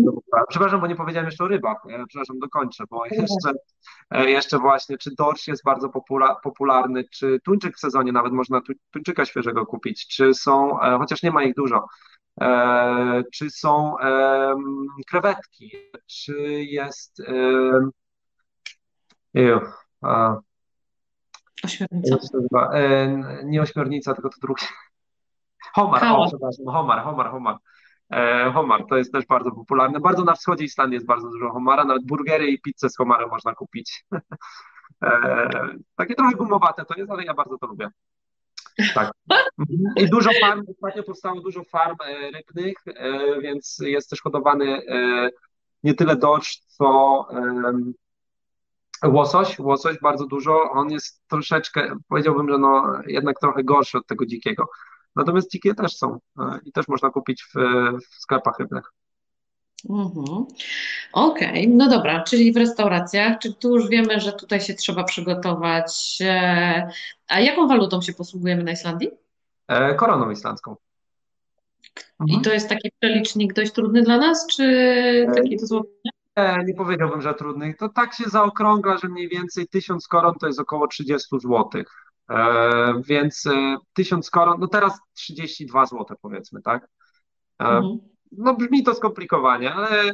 [0.50, 1.78] Przepraszam, bo nie powiedziałem jeszcze o rybach.
[2.08, 3.54] Przepraszam, dokończę, bo jeszcze,
[4.12, 5.90] jeszcze właśnie, czy dorsz jest bardzo
[6.44, 11.44] popularny, czy tuńczyk w sezonie nawet można tuńczyka świeżego kupić, czy są, chociaż nie ma
[11.44, 11.88] ich dużo,
[13.34, 13.96] czy są
[15.08, 15.72] krewetki,
[16.08, 17.22] czy jest.
[21.64, 22.18] Ośmiornica.
[22.74, 24.66] E, nie ośmiornica, tylko to drugie.
[25.74, 27.58] Homar, o, przepraszam, homar, homar, homar.
[28.12, 30.00] E, homar to jest też bardzo popularne.
[30.00, 33.56] Bardzo na wschodzie Islandii jest bardzo dużo homara, nawet burgery i pizzę z homarem można
[33.56, 34.06] kupić.
[35.96, 37.90] Takie trochę gumowate to jest, ale ja bardzo to lubię.
[38.94, 39.12] Tak.
[39.98, 45.30] I dużo farm, ostatnio powstało dużo farm e, rybnych, e, więc jest też hodowany e,
[45.84, 47.28] nie tyle dorsz, co
[49.06, 49.60] łosoś.
[49.60, 50.72] Łosoś bardzo dużo.
[50.72, 54.70] On jest troszeczkę, powiedziałbym, że no jednak trochę gorszy od tego dzikiego.
[55.16, 56.20] Natomiast dzikie też są
[56.66, 57.54] i też można kupić w,
[58.00, 58.94] w sklepach rybnych.
[59.90, 60.46] Mhm.
[61.14, 61.68] Okej, okay.
[61.68, 66.18] no dobra, czyli w restauracjach, czy tu już wiemy, że tutaj się trzeba przygotować.
[66.22, 66.88] E,
[67.28, 69.12] a jaką walutą się posługujemy na Islandii?
[69.68, 70.76] E, koroną islandzką.
[72.28, 74.64] I to jest taki przelicznik dość trudny dla nas, czy
[75.30, 75.92] e, taki dosłownie?
[76.38, 77.74] Nie, nie powiedziałbym, że trudny.
[77.80, 81.84] To tak się zaokrągla, że mniej więcej 1000 koron to jest około 30 zł.
[83.08, 86.88] Więc e, 1000 koron, no teraz 32 zł powiedzmy, tak?
[87.60, 90.06] Mhm no brzmi to skomplikowanie, ale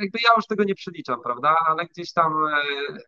[0.00, 1.56] jakby ja już tego nie przeliczam, prawda?
[1.66, 2.98] Ale gdzieś tam e,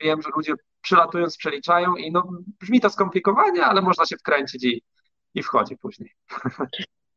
[0.00, 2.28] wiem, że ludzie przylatując przeliczają i no
[2.60, 4.82] brzmi to skomplikowanie, ale można się wkręcić i,
[5.34, 6.10] i wchodzi później.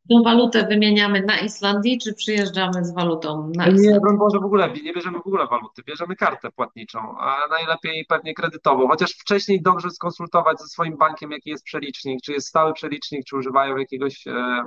[0.09, 3.89] Tą walutę wymieniamy na Islandii, czy przyjeżdżamy z walutą na Islandii?
[3.89, 8.05] Nie, broń Boże, w ogóle nie bierzemy w ogóle waluty, bierzemy kartę płatniczą, a najlepiej
[8.05, 12.73] pewnie kredytową, chociaż wcześniej dobrze skonsultować ze swoim bankiem, jaki jest przelicznik, czy jest stały
[12.73, 14.63] przelicznik, czy używają jakiegoś E,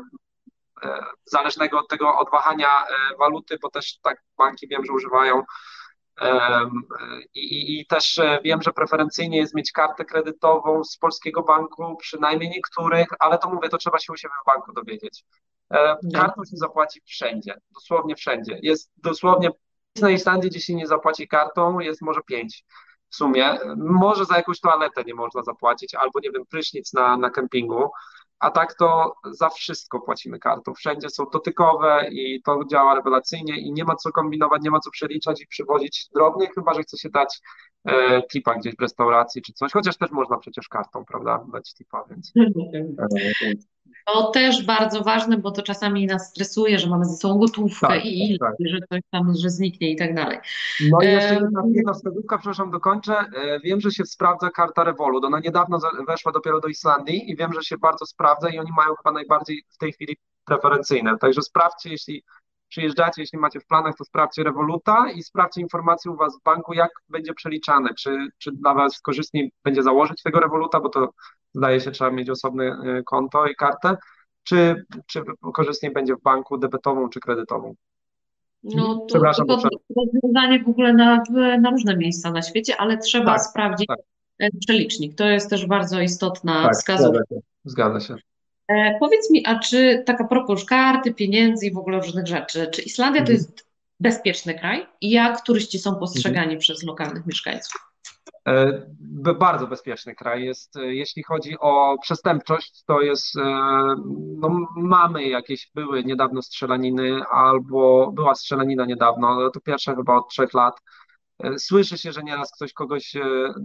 [1.24, 5.42] zależnego od tego odwahania e, waluty, bo też tak banki wiem, że używają.
[7.34, 12.50] I, I, też e, wiem, że preferencyjnie jest mieć kartę kredytową z polskiego banku, przynajmniej
[12.50, 15.24] niektórych, ale to mówię, to trzeba się u siebie w banku dowiedzieć.
[16.14, 18.58] Kartą się zapłaci wszędzie, dosłownie wszędzie.
[18.62, 19.50] Jest dosłownie
[20.00, 22.64] na Islandii, gdzie się nie zapłaci kartą, jest może pięć
[23.10, 23.58] w sumie.
[23.76, 27.90] Może za jakąś toaletę nie można zapłacić, albo nie wiem, prysznic na, na kempingu.
[28.40, 30.74] A tak to za wszystko płacimy kartą.
[30.74, 34.90] Wszędzie są dotykowe i to działa rewelacyjnie i nie ma co kombinować, nie ma co
[34.90, 37.40] przeliczać i przywozić drobnych, chyba że chce się dać
[37.84, 42.04] e, tipa gdzieś w restauracji czy coś, chociaż też można przecież kartą, prawda, dać tipa,
[42.10, 42.32] więc...
[44.06, 48.04] To też bardzo ważne, bo to czasami nas stresuje, że mamy ze sobą gotówkę tak,
[48.04, 48.54] i ile, tak.
[48.60, 50.38] że coś tam, że zniknie i tak dalej.
[50.90, 53.18] No i jeszcze jedna, jedna wskazówka, przepraszam, dokończę.
[53.18, 55.24] E, wiem, że się sprawdza karta Revolut.
[55.24, 58.94] Ona niedawno weszła dopiero do Islandii i wiem, że się bardzo sprawdza i oni mają
[58.94, 61.18] chyba najbardziej w tej chwili preferencyjne.
[61.18, 62.22] Także sprawdźcie, jeśli
[62.68, 66.74] przyjeżdżacie, jeśli macie w planach, to sprawdźcie Revoluta i sprawdźcie informacje u Was w banku,
[66.74, 71.08] jak będzie przeliczane, czy, czy dla Was korzystniej będzie założyć tego Revoluta, bo to
[71.58, 73.96] zdaje się, trzeba mieć osobne y, konto i kartę,
[74.44, 75.22] czy, czy
[75.54, 77.74] korzystniej będzie w banku debetową czy kredytową.
[78.62, 81.22] No to, Przepraszam, to, to rozwiązanie w ogóle na,
[81.60, 83.98] na różne miejsca na świecie, ale trzeba tak, sprawdzić tak.
[84.38, 85.14] E, przelicznik.
[85.14, 87.18] To jest też bardzo istotna tak, wskazówka.
[87.18, 87.40] Zgadza się.
[87.64, 88.16] Zgadza się.
[88.68, 92.82] E, powiedz mi, a czy taka propos karty, pieniędzy i w ogóle różnych rzeczy, czy
[92.82, 93.36] Islandia to mhm.
[93.38, 93.66] jest
[94.00, 94.86] bezpieczny kraj?
[95.00, 96.60] I jak turyści są postrzegani mhm.
[96.60, 97.88] przez lokalnych mieszkańców?
[98.48, 100.76] E, bardzo bezpieczny kraj jest.
[100.76, 103.42] E, jeśli chodzi o przestępczość, to jest, e,
[104.36, 110.54] no mamy jakieś, były niedawno strzelaniny, albo była strzelanina niedawno, to pierwsze chyba od trzech
[110.54, 110.74] lat.
[111.58, 113.12] Słyszy się, że nieraz ktoś kogoś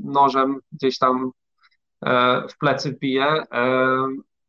[0.04, 1.32] nożem gdzieś tam
[2.50, 3.44] w plecy wbije.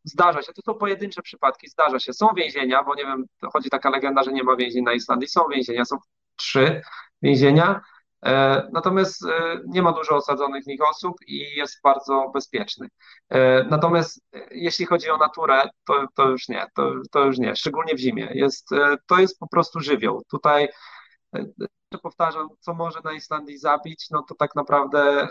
[0.05, 2.13] Zdarza się, to są pojedyncze przypadki, zdarza się.
[2.13, 5.29] Są więzienia, bo nie wiem, chodzi taka legenda, że nie ma więzień na Islandii.
[5.29, 5.97] Są więzienia, są
[6.37, 6.83] trzy
[7.23, 7.81] więzienia
[8.73, 12.89] natomiast e, nie ma dużo osadzonych w nich osób i jest bardzo bezpieczny.
[13.29, 14.21] E, natomiast
[14.51, 18.29] jeśli chodzi o naturę, to, to już nie, to, to już nie, szczególnie w zimie.
[18.35, 18.69] Jest,
[19.07, 20.23] to jest po prostu żywioł.
[20.31, 20.69] Tutaj
[22.03, 25.29] powtarzam, co może na Islandii zabić, no to tak naprawdę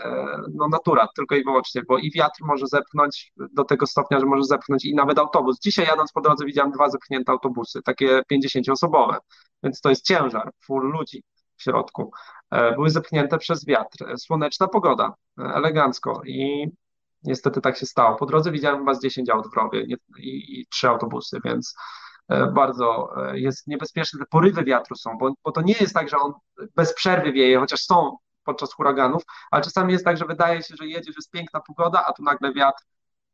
[0.54, 4.44] no natura, tylko i wyłącznie, bo i wiatr może zepchnąć do tego stopnia, że może
[4.44, 5.60] zepchnąć i nawet autobus.
[5.60, 9.16] Dzisiaj jadąc po drodze widziałem dwa zepchnięte autobusy, takie 50-osobowe,
[9.62, 11.22] więc to jest ciężar, full ludzi
[11.56, 12.12] w środku.
[12.50, 14.10] E, były zepchnięte przez wiatr.
[14.10, 16.68] E, słoneczna pogoda, e, elegancko i
[17.22, 18.16] niestety tak się stało.
[18.16, 19.96] Po drodze widziałem chyba z 10 aut w rowie i,
[20.60, 21.74] i trzy autobusy, więc
[22.54, 24.18] bardzo jest niebezpieczne.
[24.18, 26.32] Te porywy wiatru są, bo, bo to nie jest tak, że on
[26.76, 30.86] bez przerwy wieje, chociaż są podczas huraganów, ale czasami jest tak, że wydaje się, że
[30.86, 32.82] jedziesz, jest piękna pogoda, a tu nagle wiatr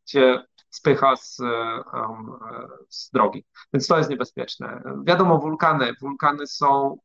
[0.04, 1.36] cię spycha z,
[2.88, 3.44] z drogi.
[3.72, 4.82] Więc to jest niebezpieczne.
[5.04, 5.92] Wiadomo, wulkany.
[6.00, 6.98] Wulkany są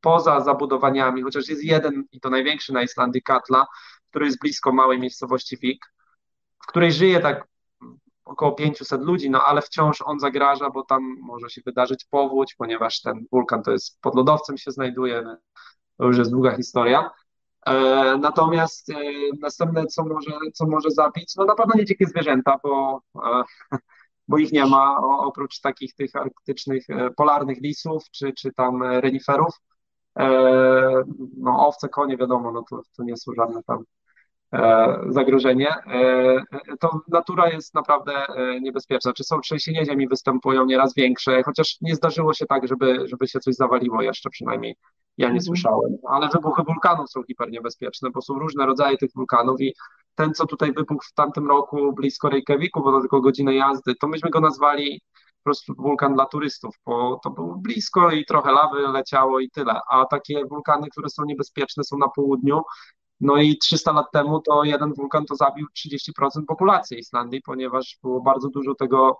[0.00, 3.66] poza zabudowaniami, chociaż jest jeden i to największy na Islandii Katla,
[4.10, 5.86] który jest blisko małej miejscowości Vik,
[6.62, 7.46] w której żyje tak
[8.24, 13.00] około 500 ludzi, no ale wciąż on zagraża, bo tam może się wydarzyć powódź, ponieważ
[13.00, 15.36] ten wulkan to jest pod lodowcem się znajduje,
[15.96, 17.10] to już jest długa historia.
[17.66, 18.94] E, natomiast e,
[19.40, 23.44] następne, co może, co może zabić, no na pewno nie dzikie zwierzęta, bo e,
[24.28, 29.60] bo ich nie ma oprócz takich tych arktycznych, e, polarnych lisów czy, czy tam reniferów.
[30.18, 30.28] E,
[31.36, 33.84] no owce, konie, wiadomo, no to, to nie są żadne tam e,
[35.08, 35.74] zagrożenie.
[36.80, 38.26] To natura jest naprawdę
[38.60, 39.12] niebezpieczna.
[39.12, 43.40] Czy są trzęsienia ziemi, występują nieraz większe, chociaż nie zdarzyło się tak, żeby, żeby się
[43.40, 44.76] coś zawaliło jeszcze, przynajmniej
[45.18, 45.42] ja nie mhm.
[45.42, 45.96] słyszałem.
[46.08, 49.74] Ale wybuchy wulkanów są hiperniebezpieczne, bo są różne rodzaje tych wulkanów i
[50.14, 54.08] ten, co tutaj wybuchł w tamtym roku blisko Reykjaviku, bo to tylko godzinę jazdy, to
[54.08, 55.00] myśmy go nazwali
[55.38, 59.80] po prostu wulkan dla turystów, bo to było blisko i trochę lawy leciało i tyle.
[59.90, 62.62] A takie wulkany, które są niebezpieczne, są na południu.
[63.20, 68.20] No i 300 lat temu to jeden wulkan to zabił 30% populacji Islandii, ponieważ było
[68.20, 69.18] bardzo dużo tego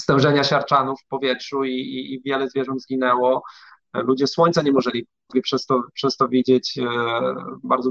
[0.00, 3.42] stężenia siarczanów w powietrzu i, i, i wiele zwierząt zginęło.
[3.94, 5.06] Ludzie słońca nie mogli
[5.42, 6.84] przez to, przez to widzieć e,
[7.62, 7.90] bardzo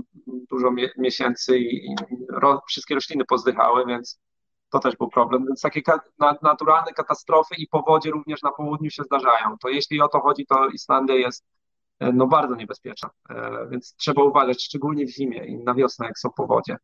[0.52, 1.96] dużo miesięcy i,
[2.30, 4.20] ro, wszystkie rośliny pozdychały, więc
[4.70, 5.46] to też był problem.
[5.46, 5.82] Więc takie
[6.42, 9.58] naturalne katastrofy i powodzie również na południu się zdarzają.
[9.62, 11.46] To jeśli o to chodzi, to Islandia jest
[12.00, 16.30] no, bardzo niebezpieczna, e, więc trzeba uważać, szczególnie w zimie i na wiosnę, jak są
[16.30, 16.78] powodzie.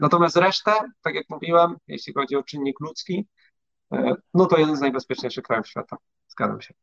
[0.00, 3.26] Natomiast resztę, tak jak mówiłem, jeśli chodzi o czynnik ludzki,
[4.34, 5.96] no to jeden z najbezpieczniejszych krajów świata.
[6.28, 6.74] Zgadzam się.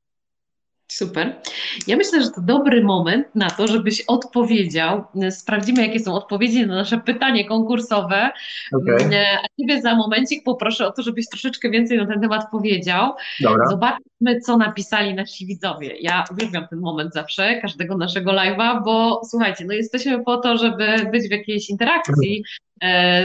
[0.92, 1.42] Super.
[1.88, 5.04] Ja myślę, że to dobry moment na to, żebyś odpowiedział.
[5.30, 8.32] Sprawdzimy, jakie są odpowiedzi na nasze pytanie konkursowe.
[8.74, 9.26] Okay.
[9.44, 13.14] A Ciebie za momencik poproszę o to, żebyś troszeczkę więcej na ten temat powiedział.
[13.40, 13.68] Dobra.
[13.68, 15.96] Zobaczmy, co napisali nasi widzowie.
[16.02, 20.86] Ja uwielbiam ten moment zawsze, każdego naszego live'a, bo słuchajcie, no jesteśmy po to, żeby
[21.12, 22.71] być w jakiejś interakcji E,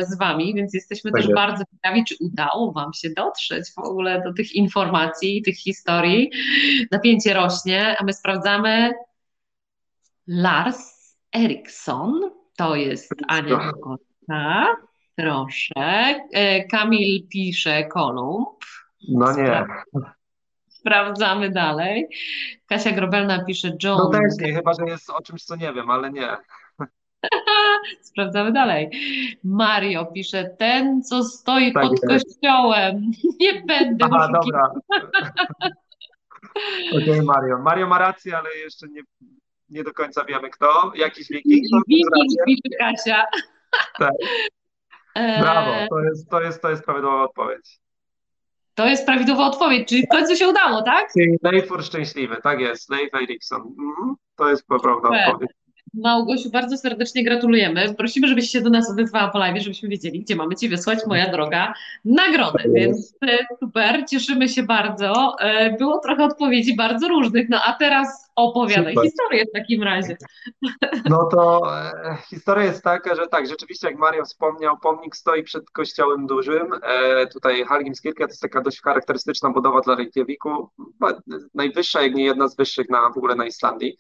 [0.01, 1.35] z Wami, więc jesteśmy tak też jest.
[1.35, 6.31] bardzo ciekawi, czy udało Wam się dotrzeć w ogóle do tych informacji, tych historii.
[6.91, 8.93] Napięcie rośnie, a my sprawdzamy.
[10.27, 14.67] Lars Eriksson, to jest Ania Kota.
[15.15, 15.75] Proszę.
[16.33, 18.59] E, Kamil pisze Kolumb.
[19.09, 19.65] No nie.
[20.69, 22.09] Sprawdzamy dalej.
[22.67, 23.99] Kasia Grobelna pisze John.
[23.99, 26.29] No też nie, chyba że jest o czymś, co nie wiem, ale nie.
[28.11, 28.91] Sprawdzamy dalej.
[29.45, 32.07] Mario pisze, ten, co stoi Tak pod jest.
[32.07, 33.11] kościołem.
[33.41, 34.71] Nie będę Aha, dobra.
[37.03, 37.59] Okej, Mario.
[37.59, 39.03] Mario ma rację, ale jeszcze nie,
[39.69, 40.93] nie do końca wiemy kto.
[40.95, 41.67] Jakiś wiking.
[42.47, 43.25] Wiking Kasia.
[43.99, 44.13] Tak.
[45.15, 47.79] E, Brawo, to jest, to jest, to jest prawidłowa odpowiedź.
[48.75, 51.13] To jest prawidłowa odpowiedź, czyli w końcu się udało, tak?
[51.13, 53.61] Czyli Leifur szczęśliwy, tak jest, Leif Erikson.
[53.61, 54.15] Mhm.
[54.37, 54.91] To jest Super.
[54.91, 55.51] odpowiedź.
[55.97, 57.95] Małgosiu, bardzo serdecznie gratulujemy.
[57.95, 61.31] Prosimy, żebyś się do nas odezwała po live, żebyśmy wiedzieli, gdzie mamy Ci wysłać, moja
[61.31, 61.75] droga,
[62.05, 62.65] nagrodę.
[62.75, 63.15] Więc
[63.61, 65.37] super, cieszymy się bardzo.
[65.41, 69.11] E, Było trochę odpowiedzi bardzo różnych, no a teraz opowiadaj Super.
[69.11, 70.17] historię w takim razie.
[71.11, 75.71] No to e, historia jest taka, że tak, rzeczywiście jak Mario wspomniał, pomnik stoi przed
[75.71, 76.73] kościołem dużym.
[76.83, 80.71] E, tutaj Hallgrímskirkja to jest taka dość charakterystyczna budowa dla Reykjaviku,
[81.55, 83.97] najwyższa, jak nie jedna z wyższych na, w ogóle na Islandii.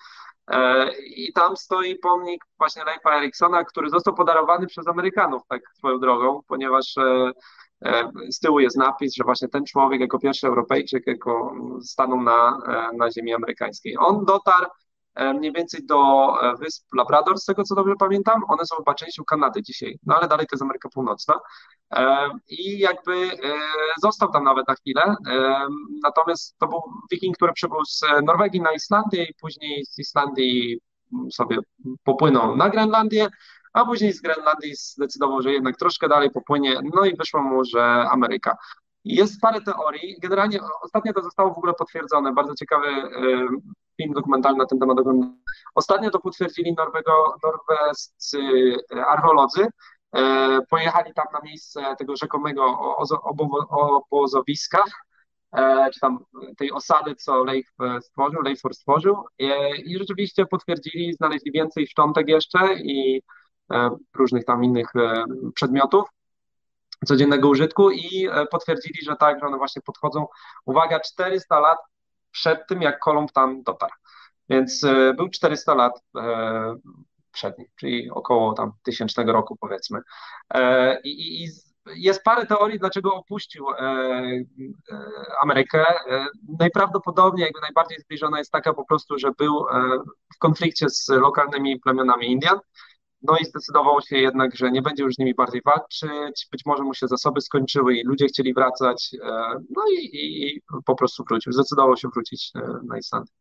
[0.51, 5.99] E, I tam stoi pomnik właśnie Leifa Eriksona, który został podarowany przez Amerykanów, tak swoją
[5.99, 7.31] drogą, ponieważ e,
[7.85, 12.59] e, z tyłu jest napis, że właśnie ten człowiek jako pierwszy Europejczyk jako stanął na,
[12.97, 13.97] na ziemi amerykańskiej.
[13.99, 14.67] On dotarł
[15.17, 15.99] mniej więcej do
[16.43, 18.43] e, wysp Labrador, z tego co dobrze pamiętam.
[18.49, 21.35] One są chyba częścią Kanady dzisiaj, no ale dalej to jest Ameryka Północna.
[21.93, 23.37] E, I jakby e,
[24.03, 25.17] został tam nawet na chwilę.
[25.29, 25.67] E,
[26.03, 26.81] Natomiast to był
[27.13, 30.81] wiking, który przybył z Norwegii na Islandię i później z Islandii
[31.31, 31.59] sobie
[32.05, 33.29] popłynął na Grenlandię,
[33.73, 37.85] a później z Grenlandii zdecydował, że jednak troszkę dalej popłynie, no i wyszło mu, że
[38.11, 38.57] Ameryka.
[39.05, 40.17] Jest parę teorii.
[40.23, 42.33] Generalnie ostatnio to zostało w ogóle potwierdzone.
[42.33, 43.49] Bardzo ciekawy e,
[43.97, 45.43] film dokumentalny na ten temat oglądałem.
[45.75, 48.39] Ostatnio to potwierdzili norwego, norwescy
[48.97, 49.67] e, archeolodzy.
[50.13, 52.97] E, Pojechali tam na miejsce tego rzekomego
[54.11, 54.85] obozowiska,
[55.53, 56.19] e, czy tam
[56.59, 57.69] tej osady, co Leif
[58.01, 59.25] stworzył, Leifur stworzył.
[59.85, 63.23] I rzeczywiście potwierdzili, znaleźli więcej szczątek jeszcze i
[64.15, 64.93] różnych tam innych
[65.55, 66.09] przedmiotów
[67.07, 70.27] codziennego użytku i potwierdzili, że tak, że one właśnie podchodzą,
[70.65, 71.79] uwaga, 400 lat
[72.31, 73.93] przed tym, jak Kolumb tam dotarł.
[74.49, 76.75] Więc e, był 400 lat e,
[77.33, 80.01] przed nim, czyli około tam tysięcznego roku powiedzmy.
[80.55, 81.49] E, I, i
[81.95, 83.67] jest parę teorii, dlaczego opuścił
[85.43, 85.85] Amerykę.
[86.59, 89.65] Najprawdopodobniej, jakby najbardziej zbliżona jest taka po prostu, że był
[90.35, 92.59] w konflikcie z lokalnymi plemionami Indian.
[93.23, 96.47] No i zdecydował się jednak, że nie będzie już z nimi bardziej walczyć.
[96.53, 99.11] Być może mu się zasoby skończyły i ludzie chcieli wracać.
[99.25, 99.29] e,
[99.77, 101.53] No i, i, i po prostu wrócił.
[101.53, 103.33] Zdecydował się wrócić e, na Islandię.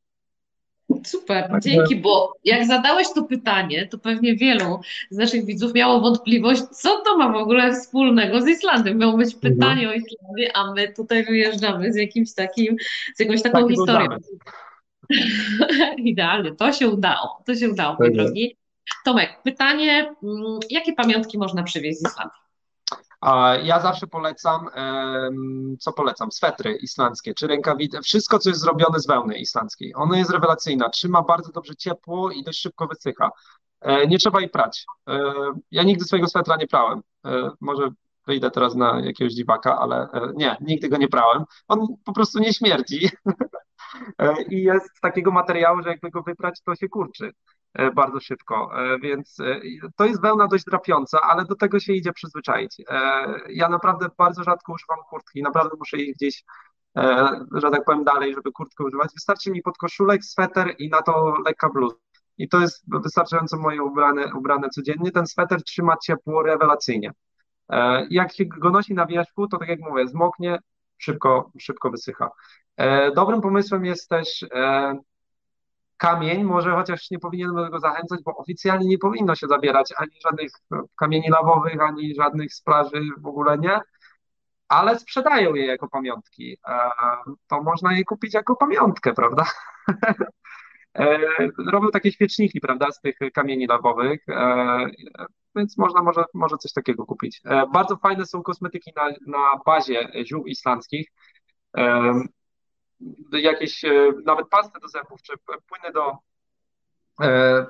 [1.06, 6.02] Super, Także- dzięki, bo jak zadałeś to pytanie, to pewnie wielu z naszych widzów miało
[6.02, 8.94] wątpliwość, co to ma w ogóle wspólnego z Islandią.
[8.96, 9.54] Miało być Mhm.
[9.54, 12.76] pytanie o Islandię, a my tutaj wyjeżdżamy z jakimś takim,
[13.16, 14.18] z jakąś taką Taki historią.
[15.98, 18.58] Idealnie, to się udało, to się udało, Tak mój drogi.
[19.06, 22.40] Tomek, pytanie, mm, jakie pamiątki można przywieźć z Islandii?
[23.64, 24.68] Ja zawsze polecam,
[25.80, 26.32] co polecam?
[26.32, 29.94] Swetry islandzkie, czy rękawice, wszystko, co jest zrobione z wełny islandzkiej.
[29.96, 33.32] Ona jest rewelacyjna, trzyma bardzo dobrze ciepło i dość szybko wysycha.
[33.82, 34.86] E, Nie trzeba jej prać.
[35.10, 35.24] E,
[35.72, 37.02] Ja nigdy swojego swetra nie prałem.
[37.26, 37.90] E, Może
[38.28, 41.44] wyjdę teraz na jakiegoś dziwaka, ale nie, nigdy go nie prałem.
[41.68, 43.10] On po prostu nie śmierdzi
[44.50, 47.32] i jest z takiego materiału, że jakby go wyprać, to się kurczy
[47.96, 49.60] bardzo szybko, E, więc e,
[49.96, 52.82] to jest wełna dość drapiąca, ale do tego się idzie przyzwyczaić.
[52.90, 56.44] E, Ja naprawdę bardzo rzadko używam kurtki, naprawdę muszę iść gdzieś,
[56.98, 59.12] e, że tak powiem, dalej, żeby kurtkę używać.
[59.14, 61.96] Wystarczy mi podkoszulek, sweter i na to lekka bluza.
[62.38, 65.12] I to jest wystarczająco moje ubrane, ubrane codziennie.
[65.12, 67.12] Ten sweter trzyma ciepło rewelacyjnie.
[67.70, 70.60] E, Jak się go nosi na wierzchu, to tak jak mówię, zmoknie,
[70.98, 72.30] szybko, szybko wysycha.
[72.78, 74.98] E, Dobrym pomysłem jest też e,
[75.98, 80.12] kamień, może chociaż nie powinienem do tego zachęcać, bo oficjalnie nie powinno się zabierać ani
[80.24, 83.80] żadnych e, kamieni lawowych, ani żadnych z plaży, w ogóle nie,
[84.68, 86.58] ale sprzedają je jako pamiątki.
[86.68, 86.80] E,
[87.48, 89.46] To można je kupić jako pamiątkę, prawda?
[91.00, 91.18] E,
[91.72, 94.26] Robią takie świeczniki, prawda, z tych kamieni lawowych,
[95.56, 97.41] więc można może, może coś takiego kupić.
[97.74, 101.08] Bardzo fajne są kosmetyki na, na bazie ziół islandzkich.
[103.32, 105.34] Jakieś e, nawet pasty do zębów, czy
[105.68, 106.18] płyny do
[107.22, 107.66] e, e,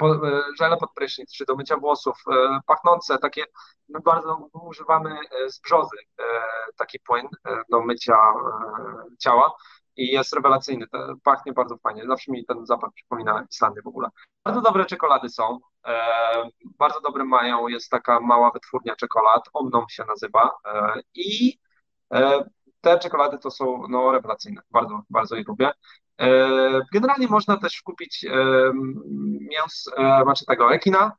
[0.60, 2.24] żele pod prysznic, czy do mycia włosów,
[2.66, 3.44] pachnące, takie,
[3.90, 5.18] my bardzo używamy
[5.48, 5.98] z brzozy,
[6.78, 7.28] taki płyn
[7.70, 8.18] do mycia
[9.20, 9.56] ciała.
[9.98, 10.86] i jest rewelacyjny,
[11.24, 14.10] pachnie bardzo fajnie, zawsze mi ten zapach przypomina Islandię w ogóle.
[14.44, 15.60] Bardzo dobre czekolady są,
[16.80, 20.58] bardzo dobre mają, jest taka mała wytwórnia czekolad, Omnom się nazywa
[21.14, 21.58] i
[22.86, 25.72] te czekolady to są no, rewelacyjne, bardzo, bardzo je lubię.
[26.22, 26.50] E,
[26.94, 28.36] generalnie można też kupić e,
[29.40, 31.12] mięs, e, znaczy tego ekina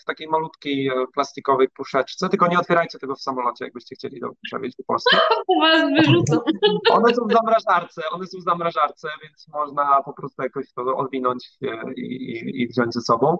[0.00, 4.76] w takiej malutkiej plastikowej puszeczce, tylko nie otwierajcie tego w samolocie, jakbyście chcieli to przewieźć
[4.76, 5.16] do Polski.
[5.60, 6.40] Was wyrzucą.
[6.98, 11.50] One są w zamrażarce, one są w zamrażarce, więc można po prostu jakoś to odwinąć
[11.96, 13.36] i, i, i wziąć ze sobą.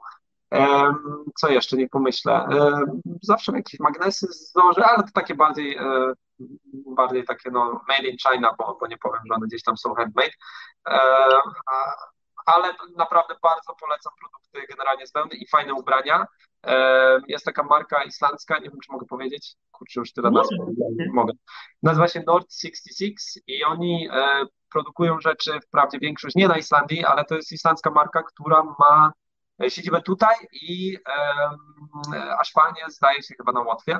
[1.36, 2.48] Co jeszcze, nie pomyślę.
[3.22, 5.78] Zawsze jakieś magnesy zdążę, ale to takie bardziej,
[6.96, 9.94] bardziej takie no made in China, bo, bo nie powiem, że one gdzieś tam są
[9.94, 10.32] handmade.
[12.46, 16.26] Ale naprawdę bardzo polecam produkty generalnie z wełny i fajne ubrania.
[17.28, 20.50] Jest taka marka islandzka, nie wiem czy mogę powiedzieć, kurczę już tyle nazw,
[21.12, 21.32] mogę.
[21.82, 27.24] Nazywa się Nord 66 i oni e, produkują rzeczy, wprawdzie większość nie na Islandii, ale
[27.24, 29.29] to jest islandzka marka, która ma E,
[29.68, 30.96] siedzibę tutaj i
[32.38, 33.98] a Szpanie zdaje się chyba na Łotwie,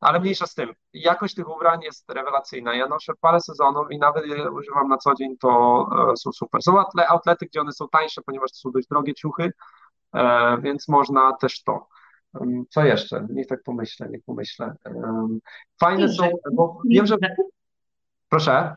[0.00, 0.72] ale mniejsza z tym.
[0.92, 2.74] Jakość tych ubrań jest rewelacyjna.
[2.74, 6.62] Ja noszę parę sezonów i nawet je używam na co dzień, to e, są super.
[6.62, 9.52] Są outlety, gdzie one są tańsze, ponieważ to są dość drogie ciuchy,
[10.14, 11.88] e, więc można też to.
[12.70, 13.26] Co jeszcze?
[13.30, 14.76] Niech tak pomyślę, niech pomyślę.
[15.80, 17.16] Fajne są, bo wiem, że...
[18.28, 18.74] Proszę?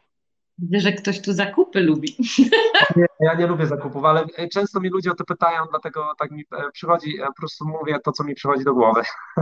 [0.60, 2.18] Widzę, że ktoś tu zakupy lubi.
[2.96, 6.42] Nie, ja nie lubię zakupów, ale często mi ludzie o to pytają, dlatego tak mi
[6.42, 9.02] e, przychodzi, e, po prostu mówię to, co mi przychodzi do głowy.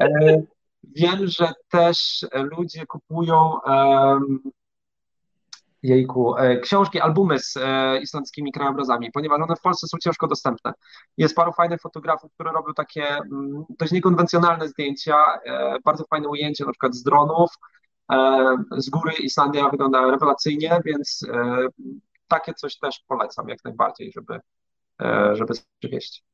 [0.00, 0.42] E,
[0.96, 3.58] wiem, że też ludzie kupują
[5.82, 7.58] jejku, książki, albumy z
[8.02, 10.72] islandzkimi krajobrazami, ponieważ one w Polsce są ciężko dostępne.
[11.16, 15.16] Jest paru fajnych fotografów, które robią takie mm, dość niekonwencjonalne zdjęcia,
[15.84, 17.83] bardzo fajne ujęcia, na przykład z dronów, E,
[18.76, 21.68] z góry Islandia wygląda rewelacyjnie, więc e,
[22.28, 24.40] takie coś też polecam jak najbardziej, żeby,
[25.02, 26.24] e, żeby przywieźć.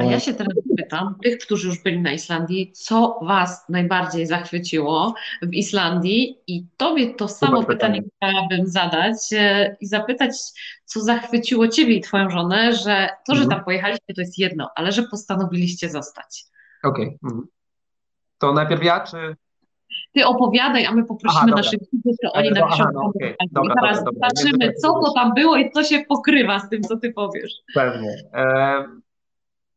[0.00, 5.14] A ja się teraz pytam, tych, którzy już byli na Islandii, co Was najbardziej zachwyciło
[5.42, 6.38] w Islandii?
[6.46, 9.16] I Tobie to samo pytanie chciałabym zadać
[9.80, 10.32] i zapytać,
[10.84, 13.50] co zachwyciło Ciebie i Twoją żonę, że to, że mhm.
[13.58, 16.44] tam pojechaliście, to jest jedno, ale że postanowiliście zostać.
[16.84, 17.06] Okej.
[17.06, 17.18] Okay.
[17.24, 17.46] Mhm.
[18.38, 19.36] To najpierw ja, czy
[20.12, 22.82] ty opowiadaj, a my poprosimy aha, naszych widzów, to oni napiszą.
[22.82, 23.36] Aha, no, okay.
[23.50, 26.96] dobra, teraz dobra, zobaczymy, co to tam było i co się pokrywa z tym, co
[26.96, 27.52] ty powiesz.
[27.74, 28.16] Pewnie.
[28.34, 28.84] E,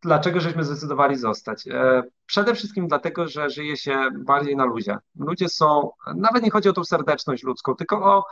[0.01, 1.67] dlaczego żeśmy zdecydowali zostać?
[1.67, 4.97] E, przede wszystkim dlatego, że żyje się bardziej na luzie.
[5.19, 8.25] Ludzie są, nawet nie chodzi o tą serdeczność ludzką, tylko o,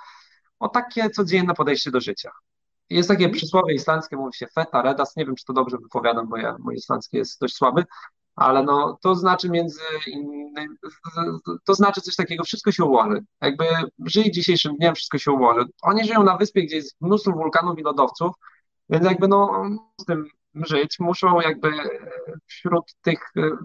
[0.59, 2.31] o takie codzienne podejście do życia.
[2.89, 6.37] Jest takie przysłowie islandzkie, mówi się feta, redas, nie wiem, czy to dobrze wypowiadam, bo
[6.37, 7.85] ja, mój islandzki jest dość słaby,
[8.37, 10.75] ale no, to znaczy między innymi,
[11.65, 13.23] to znaczy coś takiego, wszystko się ułoży.
[13.41, 13.65] Jakby
[14.05, 15.65] żyj dzisiejszym dniem, wszystko się ułoży.
[15.81, 18.31] Oni żyją na wyspie, gdzie jest mnóstwo wulkanów i lodowców,
[18.89, 19.63] więc jakby no
[20.01, 20.25] z tym
[20.55, 21.71] żyć, muszą jakby
[22.45, 23.19] wśród tych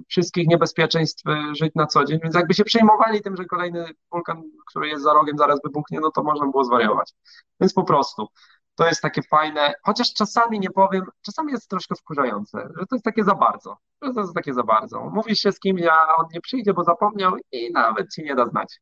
[0.08, 4.88] wszystkich niebezpieczeństw żyć na co dzień, więc jakby się przejmowali tym, że kolejny wulkan, który
[4.88, 7.12] jest za rogiem, zaraz wybuchnie, no to można było zwariować.
[7.60, 8.28] Więc po prostu
[8.74, 13.04] to jest takie fajne, chociaż czasami nie powiem, czasami jest troszkę wkurzające, że to jest
[13.04, 15.10] takie za bardzo, że to jest takie za bardzo.
[15.10, 18.46] Mówisz się z kimś, a on nie przyjdzie, bo zapomniał i nawet ci nie da
[18.46, 18.80] znać.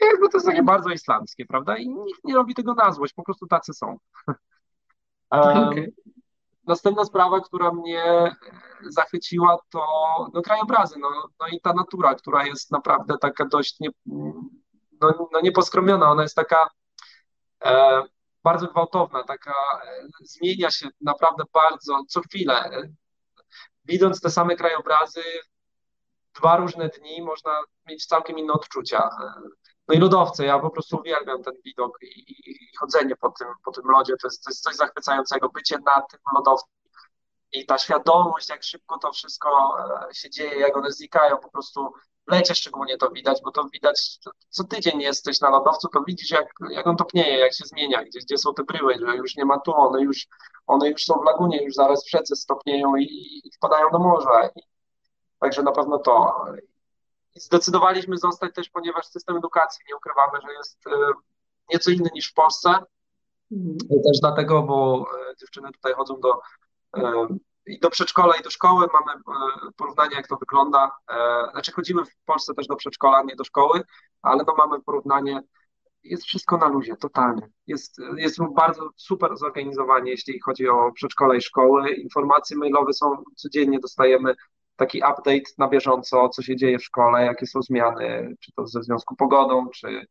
[0.00, 1.76] I jakby to jest takie bardzo islamskie, prawda?
[1.76, 3.96] I nikt nie robi tego na złość, po prostu tacy są.
[5.32, 5.92] Okay.
[6.66, 8.36] Następna sprawa, która mnie
[8.88, 9.80] zachwyciła, to
[10.34, 11.08] no, krajobrazy, no,
[11.40, 13.88] no i ta natura, która jest naprawdę taka dość nie,
[15.00, 16.68] no, no nieposkromiona, ona jest taka
[17.64, 18.02] e,
[18.42, 22.70] bardzo gwałtowna, taka e, zmienia się naprawdę bardzo co chwilę.
[23.84, 25.22] Widząc te same krajobrazy,
[26.34, 29.10] dwa różne dni można mieć całkiem inne odczucia.
[29.88, 33.48] No i lodowce, ja po prostu uwielbiam ten widok i, i, i chodzenie po tym,
[33.64, 36.66] po tym lodzie, to jest, to jest coś zachwycającego, bycie na tym lodowcu
[37.52, 39.76] i ta świadomość, jak szybko to wszystko
[40.10, 41.92] e, się dzieje, jak one znikają, po prostu
[42.30, 44.18] lecie szczególnie to widać, bo to widać,
[44.48, 48.18] co tydzień jesteś na lodowcu, to widzisz, jak, jak on topnieje, jak się zmienia, gdzie,
[48.18, 50.26] gdzie są te bryły, że już nie ma tu, one już,
[50.66, 54.48] one już są w lagunie, już zaraz w rzece stopnieją i, i wpadają do morza.
[54.56, 54.60] I,
[55.40, 56.44] także na pewno to.
[57.34, 60.90] I zdecydowaliśmy zostać też, ponieważ system edukacji, nie ukrywamy, że jest y,
[61.72, 62.68] nieco inny niż w Polsce.
[63.52, 63.76] Mhm.
[63.78, 66.40] Też dlatego, bo y, dziewczyny tutaj chodzą do
[67.66, 68.86] i do przedszkola, i do szkoły.
[68.92, 70.90] Mamy e, porównanie, jak to wygląda.
[71.10, 73.82] E, znaczy, chodzimy w Polsce też do przedszkola, nie do szkoły,
[74.22, 75.42] ale no mamy porównanie.
[76.02, 77.48] Jest wszystko na luzie, totalnie.
[77.66, 81.90] Jest, jest bardzo super zorganizowanie, jeśli chodzi o przedszkola i szkoły.
[81.90, 84.34] Informacje mailowe są codziennie, dostajemy
[84.76, 88.82] taki update na bieżąco, co się dzieje w szkole, jakie są zmiany, czy to ze
[88.82, 90.06] związku pogodą, czy,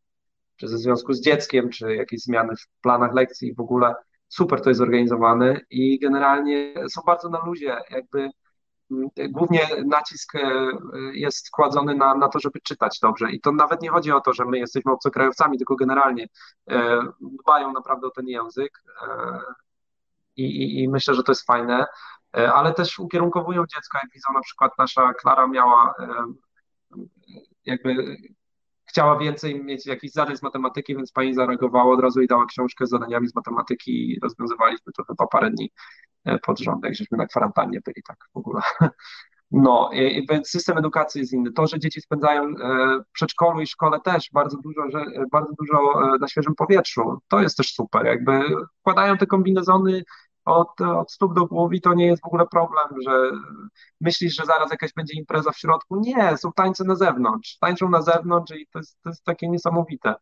[0.55, 3.95] czy ze związku z dzieckiem, czy jakieś zmiany w planach lekcji w ogóle.
[4.29, 8.29] Super to jest zorganizowane i generalnie są bardzo na luzie, jakby
[9.29, 10.39] głównie nacisk e,
[11.13, 13.31] jest kładzony na, na to, żeby czytać dobrze.
[13.31, 16.27] I to nawet nie chodzi o to, że my jesteśmy obcokrajowcami, tylko generalnie
[16.69, 18.83] e, dbają naprawdę o ten język.
[19.07, 19.39] E,
[20.35, 21.85] I, i, I myślę, że to jest fajne,
[22.31, 25.93] ale też ukierunkowują dziecko, jak widzą na przykład nasza Klara miała
[27.65, 28.17] jakby
[28.89, 32.87] chciała więcej mieć jakiś zadań z matematyki, więc pani zareagowała od razu i dała książkę
[32.87, 35.71] z zadaniami z matematyki i rozwiązywaliśmy to chyba parę dni
[36.25, 38.61] e, pod rząd, żeśmy na kwarantannie byli tak w ogóle.
[39.51, 41.51] No, i, więc system edukacji jest inny.
[41.51, 42.53] To, że dzieci spędzają e,
[42.99, 47.41] w przedszkolu i szkole też bardzo dużo, że, e, bardzo dużo na świeżym powietrzu, to
[47.41, 48.05] jest też super.
[48.05, 48.41] Jakby
[48.79, 50.03] wkładają te kombinezony
[50.49, 53.31] od, od stóp do głów i to nie jest w ogóle problem, że
[54.01, 55.99] myślisz, że zaraz jakaś będzie impreza w środku.
[55.99, 57.57] Nie, są tańce na zewnątrz.
[57.57, 60.15] Tańczą na zewnątrz i to jest, to jest takie niesamowite.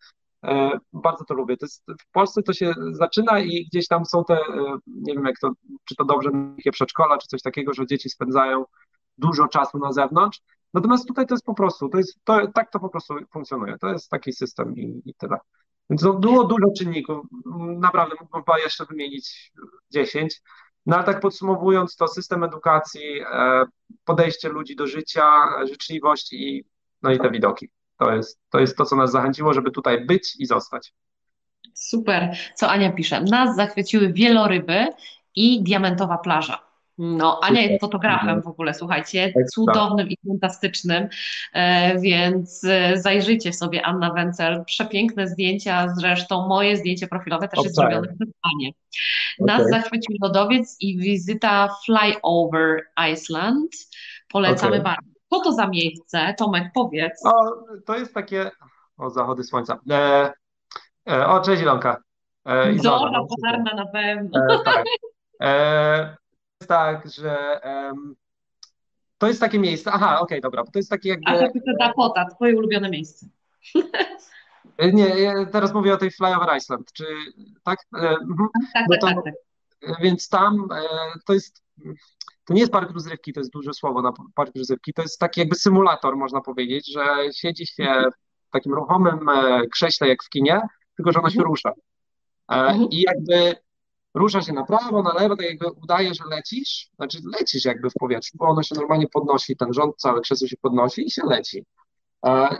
[0.43, 1.57] E, bardzo to lubię.
[1.57, 5.25] To jest, w Polsce to się zaczyna i gdzieś tam są te, e, nie wiem
[5.25, 5.51] jak to,
[5.85, 8.65] czy to dobrze mówię, przedszkola, czy coś takiego, że dzieci spędzają
[9.17, 10.41] dużo czasu na zewnątrz.
[10.73, 13.77] Natomiast tutaj to jest po prostu, to jest, to, tak to po prostu funkcjonuje.
[13.77, 15.37] To jest taki system i, i tyle.
[15.89, 17.25] Więc no, było dużo czynników.
[17.79, 19.51] Naprawdę mógłbym jeszcze wymienić
[19.91, 20.41] 10.
[20.85, 23.65] No ale tak podsumowując, to system edukacji, e,
[24.05, 25.23] podejście ludzi do życia,
[25.67, 26.65] życzliwość i,
[27.01, 27.69] no i te widoki.
[27.99, 30.93] To jest, to jest to, co nas zachęciło, żeby tutaj być i zostać.
[31.73, 32.37] Super.
[32.55, 33.21] Co Ania pisze?
[33.21, 34.87] Nas zachwyciły wieloryby
[35.35, 36.66] i diamentowa plaża.
[36.97, 41.07] No, Ania jest fotografem w ogóle, słuchajcie, cudownym i fantastycznym,
[41.53, 47.75] e, więc e, zajrzyjcie sobie Anna Wencel, przepiękne zdjęcia, zresztą moje zdjęcie profilowe też jest
[47.75, 48.71] zrobione w Anie.
[49.39, 49.71] Nas okay.
[49.71, 52.83] zachwycił lodowiec i wizyta Flyover
[53.13, 53.71] Iceland,
[54.29, 54.83] polecamy okay.
[54.83, 55.17] bardzo.
[55.29, 56.33] Co to za miejsce?
[56.37, 57.25] Tomek, powiedz.
[57.25, 57.31] O,
[57.85, 58.51] to jest takie,
[58.97, 60.31] o zachody słońca, e,
[61.09, 62.01] e, o cześć Ilonka.
[62.45, 64.39] E, Zorza polarna na pewno.
[64.53, 64.83] E, tak.
[65.41, 66.17] E,
[66.67, 68.15] tak, że um,
[69.17, 69.91] to jest takie miejsce.
[69.93, 70.63] Aha, okej, okay, dobra.
[70.63, 71.31] To jest takie jakby.
[71.31, 73.25] A to Dakota, twoje ulubione miejsce.
[74.93, 77.05] Nie, ja teraz mówię o tej Flyover Iceland, czy
[77.63, 77.79] tak?
[77.95, 78.49] E, mhm.
[78.73, 79.33] Tak, no tak, tak,
[79.81, 80.79] tak, Więc tam e,
[81.25, 81.63] to jest,
[82.45, 85.39] to nie jest park rozrywki, to jest duże słowo na park rozrywki, to jest taki
[85.39, 87.05] jakby symulator, można powiedzieć, że
[87.35, 88.03] siedzi się
[88.47, 90.61] w takim ruchomym e, krześle jak w kinie,
[90.95, 91.49] tylko że ono się mhm.
[91.49, 91.71] rusza.
[92.47, 92.89] Mhm.
[92.91, 93.55] I jakby
[94.17, 97.93] rusza się na prawo, na lewo, tak jakby udaje, że lecisz, znaczy lecisz jakby w
[97.99, 101.65] powietrzu, bo ono się normalnie podnosi, ten rząd, całe krzesło się podnosi i się leci.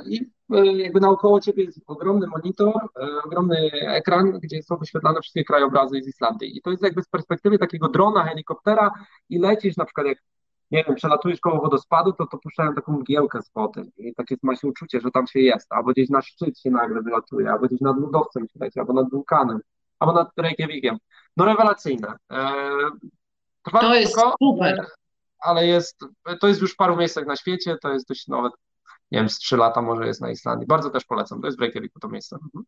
[0.06, 0.22] I
[0.54, 6.02] e, jakby naokoło ciebie jest ogromny monitor, e, ogromny ekran, gdzie są wyświetlane wszystkie krajobrazy
[6.04, 6.58] z Islandii.
[6.58, 8.92] I to jest jakby z perspektywy takiego drona, helikoptera
[9.30, 10.18] i lecisz na przykład jak
[10.72, 14.56] nie wiem, przelatujesz koło wodospadu, to, to puszczają taką mgiełkę z wody i takie ma
[14.56, 17.82] się uczucie, że tam się jest, albo gdzieś na szczyt się nagle wylatuje, albo gdzieś
[17.82, 19.60] nad lodowcem się leci, albo nad wulkanem,
[20.00, 20.98] albo nad Reykjavikiem.
[21.38, 22.14] No rewelacyjne.
[22.32, 22.52] E,
[23.64, 24.86] trwa to jest super.
[25.40, 26.00] Ale jest,
[26.42, 28.50] to jest już w paru miejscach na świecie, to jest dość nowe,
[29.12, 30.68] nie wiem, z trzy lata może jest na Islandii.
[30.68, 32.36] Bardzo też polecam, to jest w Reykjaviku to miejsce.
[32.36, 32.66] Mhm.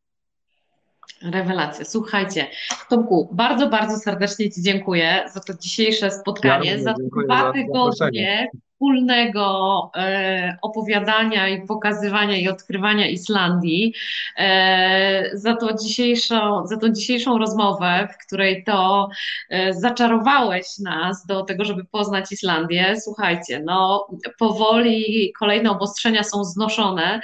[1.22, 1.85] Rewelacja.
[1.85, 2.47] Słuchajcie,
[2.89, 6.93] Tomku, bardzo, bardzo serdecznie Ci dziękuję za to dzisiejsze spotkanie, ja za
[7.26, 8.49] dwa tygodnie
[8.80, 13.93] wspólnego e, opowiadania i pokazywania i odkrywania Islandii,
[14.38, 19.10] e, za, to dzisiejszą, za tą dzisiejszą rozmowę, w której to
[19.49, 22.95] e, zaczarowałeś nas do tego, żeby poznać Islandię.
[23.03, 24.07] Słuchajcie, no
[24.39, 27.22] powoli kolejne obostrzenia są znoszone.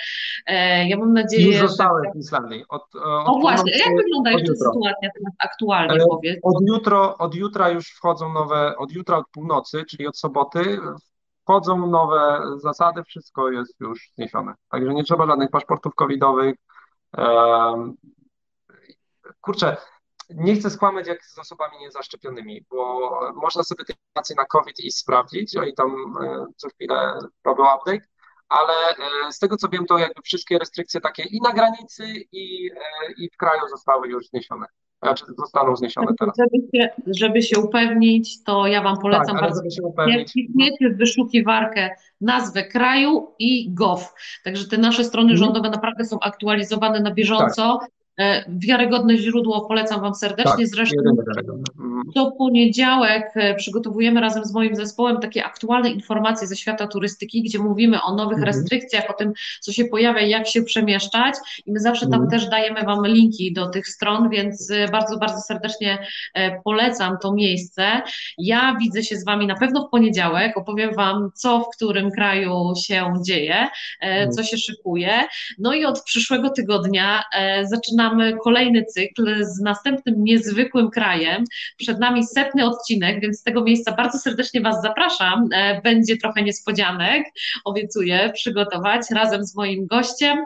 [0.87, 2.63] Ja mam nadzieję, Już zostały w Islandii.
[2.69, 4.71] Od, od o właśnie, jak wygląda jeszcze jutro.
[4.71, 6.39] sytuacja teraz aktualnie, powiedz?
[6.43, 10.79] Od, jutro, od jutra już wchodzą nowe, od jutra od północy, czyli od soboty,
[11.45, 14.53] wchodzą nowe zasady, wszystko jest już zniesione.
[14.69, 16.55] Także nie trzeba żadnych paszportów covidowych.
[19.41, 19.77] Kurczę,
[20.29, 24.91] nie chcę skłamać jak z osobami niezaszczepionymi, bo można sobie te informacje na COVID i
[24.91, 28.07] sprawdzić, oni tam e, co chwilę robią update,
[28.49, 32.71] ale e, z tego co wiem, to jakby wszystkie restrykcje takie i na granicy, i,
[32.71, 34.65] e, i w kraju zostały już zniesione
[35.05, 36.35] znaczy zostaną zniesione teraz.
[36.37, 39.61] Żeby się, żeby się upewnić, to ja Wam polecam tak, bardzo.
[40.29, 41.89] Wpisujecie w wyszukiwarkę
[42.21, 44.13] nazwę kraju i gov.
[44.43, 45.37] Także te nasze strony mhm.
[45.37, 47.77] rządowe naprawdę są aktualizowane na bieżąco.
[47.81, 47.89] Tak.
[48.19, 50.51] E, wiarygodne źródło polecam Wam serdecznie.
[50.65, 50.95] Tak, Zresztą
[51.27, 51.63] wiarygodne.
[51.79, 52.31] Mhm.
[52.37, 58.01] poniedziałek e, przygotowujemy razem z moim zespołem takie aktualne informacje ze świata turystyki, gdzie mówimy
[58.01, 58.45] o nowych Mhm.
[58.45, 61.35] restrykcjach, o tym, co się pojawia jak się przemieszczać.
[61.65, 62.29] I my zawsze tam Mhm.
[62.29, 65.97] też dajemy Wam linki do tych stron, więc e, bardzo, bardzo serdecznie
[66.63, 68.01] polecam to miejsce.
[68.37, 72.73] Ja widzę się z Wami na pewno w poniedziałek, opowiem Wam, co w którym kraju
[72.83, 73.67] się dzieje,
[74.35, 75.13] co się szykuje.
[75.59, 77.65] No i od przyszłego tygodnia e,
[78.05, 81.43] zaczynamy kolejny cykl z następnym niezwykłym krajem.
[81.77, 85.49] Przed nami setny odcinek, więc z tego miejsca bardzo serdecznie Was zapraszam.
[85.53, 87.23] E, będzie trochę niespodzianek,
[87.65, 90.37] obiecuję przygotować razem z moim gościem,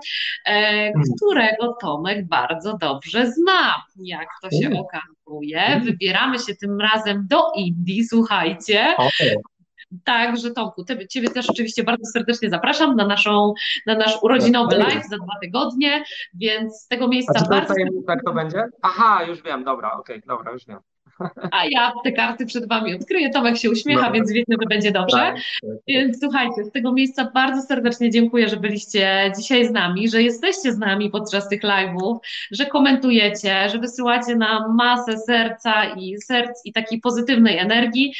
[0.45, 4.77] e, którego Tomek bardzo dobrze zna, jak to się Mm.
[4.79, 5.81] okazuje.
[5.85, 8.85] Wybieramy się tym razem do Indii, słuchajcie.
[8.97, 9.09] O,
[10.03, 13.53] Także Tomku, te, Ciebie też oczywiście bardzo serdecznie zapraszam na, naszą,
[13.85, 16.03] na nasz urodzinowy live za dwa tygodnie,
[16.33, 17.73] więc z tego a miejsca jest bardzo
[18.07, 18.63] jak to będzie?
[18.81, 20.79] Aha, już wiem, dobra, okej, dobra, już wiem.
[21.51, 23.29] A ja te karty przed Wami odkryję.
[23.29, 24.13] Tomek się uśmiecha, Dobra.
[24.13, 25.17] więc wiecie, że będzie dobrze.
[25.17, 25.69] Tak, tak.
[25.87, 30.73] Więc słuchajcie, z tego miejsca bardzo serdecznie dziękuję, że byliście dzisiaj z nami, że jesteście
[30.73, 32.17] z nami podczas tych live'ów,
[32.51, 38.13] że komentujecie, że wysyłacie nam masę serca i serc i takiej pozytywnej energii.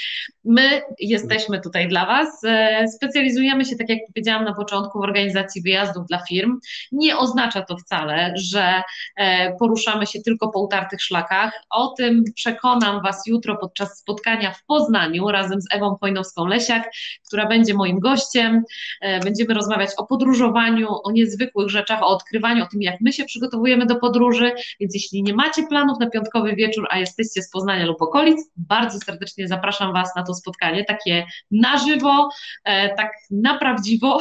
[0.45, 2.43] My jesteśmy tutaj dla Was.
[2.43, 6.59] E, Specjalizujemy się, tak jak powiedziałam na początku, w organizacji wyjazdów dla firm.
[6.91, 8.81] Nie oznacza to wcale, że
[9.15, 11.53] e, poruszamy się tylko po utartych szlakach.
[11.69, 16.83] O tym przekonam Was jutro podczas spotkania w Poznaniu razem z Ewą Chojnowską-Lesiak,
[17.27, 18.63] która będzie moim gościem.
[19.01, 23.25] E, Będziemy rozmawiać o podróżowaniu, o niezwykłych rzeczach, o odkrywaniu, o tym, jak my się
[23.25, 24.51] przygotowujemy do podróży.
[24.79, 28.99] Więc jeśli nie macie planów na piątkowy wieczór, a jesteście z Poznania lub okolic, bardzo
[28.99, 32.29] serdecznie zapraszam Was na to spotkanie, takie na żywo,
[32.63, 34.19] e, tak na prawdziwo,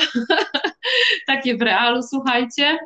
[1.27, 2.79] takie w realu, słuchajcie.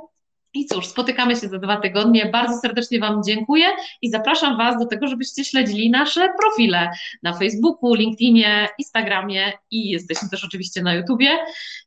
[0.55, 2.31] I cóż, spotykamy się za dwa tygodnie.
[2.33, 3.67] Bardzo serdecznie Wam dziękuję
[4.03, 6.91] i zapraszam Was do tego, żebyście śledzili nasze profile
[7.23, 11.29] na Facebooku, LinkedInie, Instagramie i jesteśmy też oczywiście na YouTubie.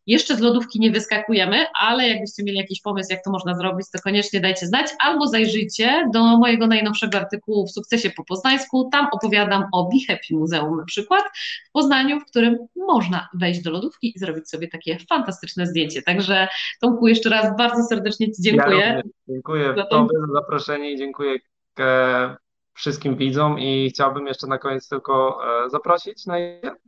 [0.07, 3.99] Jeszcze z lodówki nie wyskakujemy, ale jakbyście mieli jakiś pomysł, jak to można zrobić, to
[3.99, 8.89] koniecznie dajcie znać albo zajrzyjcie do mojego najnowszego artykułu w Sukcesie po poznańsku.
[8.91, 11.23] Tam opowiadam o Be Happy Muzeum na przykład
[11.69, 16.01] w Poznaniu, w którym można wejść do lodówki i zrobić sobie takie fantastyczne zdjęcie.
[16.01, 16.47] Także
[16.81, 18.54] Tomku, jeszcze raz bardzo serdecznie Ci dziękuję.
[18.55, 21.37] Ja również dziękuję Za to- Tobie za zaproszenie i dziękuję
[21.79, 22.35] e,
[22.73, 26.35] wszystkim widzom i chciałbym jeszcze na koniec tylko e, zaprosić na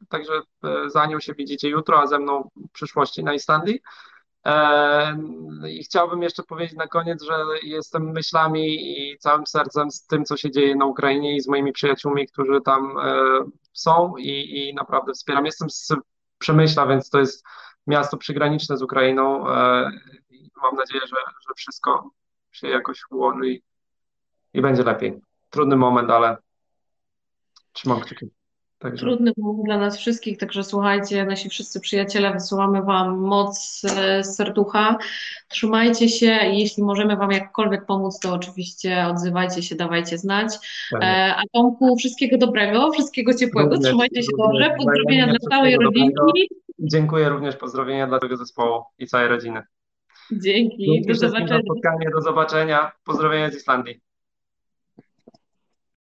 [0.10, 0.34] także
[0.64, 3.80] e, za nią się widzicie jutro, a ze mną w przyszłości na Islandii.
[5.70, 7.34] I chciałbym jeszcze powiedzieć na koniec, że
[7.64, 11.72] jestem myślami i całym sercem z tym, co się dzieje na Ukrainie i z moimi
[11.72, 12.96] przyjaciółmi, którzy tam
[13.74, 15.46] są i, i naprawdę wspieram.
[15.46, 15.94] Jestem z
[16.38, 17.46] Przemyśla, więc to jest
[17.88, 19.46] miasto przygraniczne z Ukrainą.
[20.58, 21.16] E, mam nadzieję, że,
[21.48, 22.12] że wszystko
[22.52, 23.62] się jakoś ułoży i,
[24.54, 25.20] i będzie lepiej.
[25.50, 26.38] Trudny moment, ale
[27.74, 28.26] trzymam kciuki.
[28.80, 34.24] Także Trudny moment dla nas wszystkich, także słuchajcie, nasi wszyscy przyjaciele, wysyłamy Wam moc e,
[34.24, 34.98] z serducha.
[35.48, 40.54] Trzymajcie się i jeśli możemy Wam jakkolwiek pomóc, to oczywiście odzywajcie się, dawajcie znać.
[40.92, 41.08] pewnie.
[41.08, 44.60] E, A Tomku, wszystkiego dobrego, wszystkiego ciepłego, Również, trzymajcie się również.
[44.70, 45.92] dobrze, pozdrowienia dla całej dobrego.
[45.92, 46.50] rodzinki.
[46.80, 49.64] Dziękuję również, pozdrowienia dla tego zespołu i całej rodziny.
[50.32, 51.62] Dzięki, Dzięki do zobaczenia.
[51.62, 52.92] spotkanie, do zobaczenia.
[53.04, 54.07] Pozdrowienia z Islandii.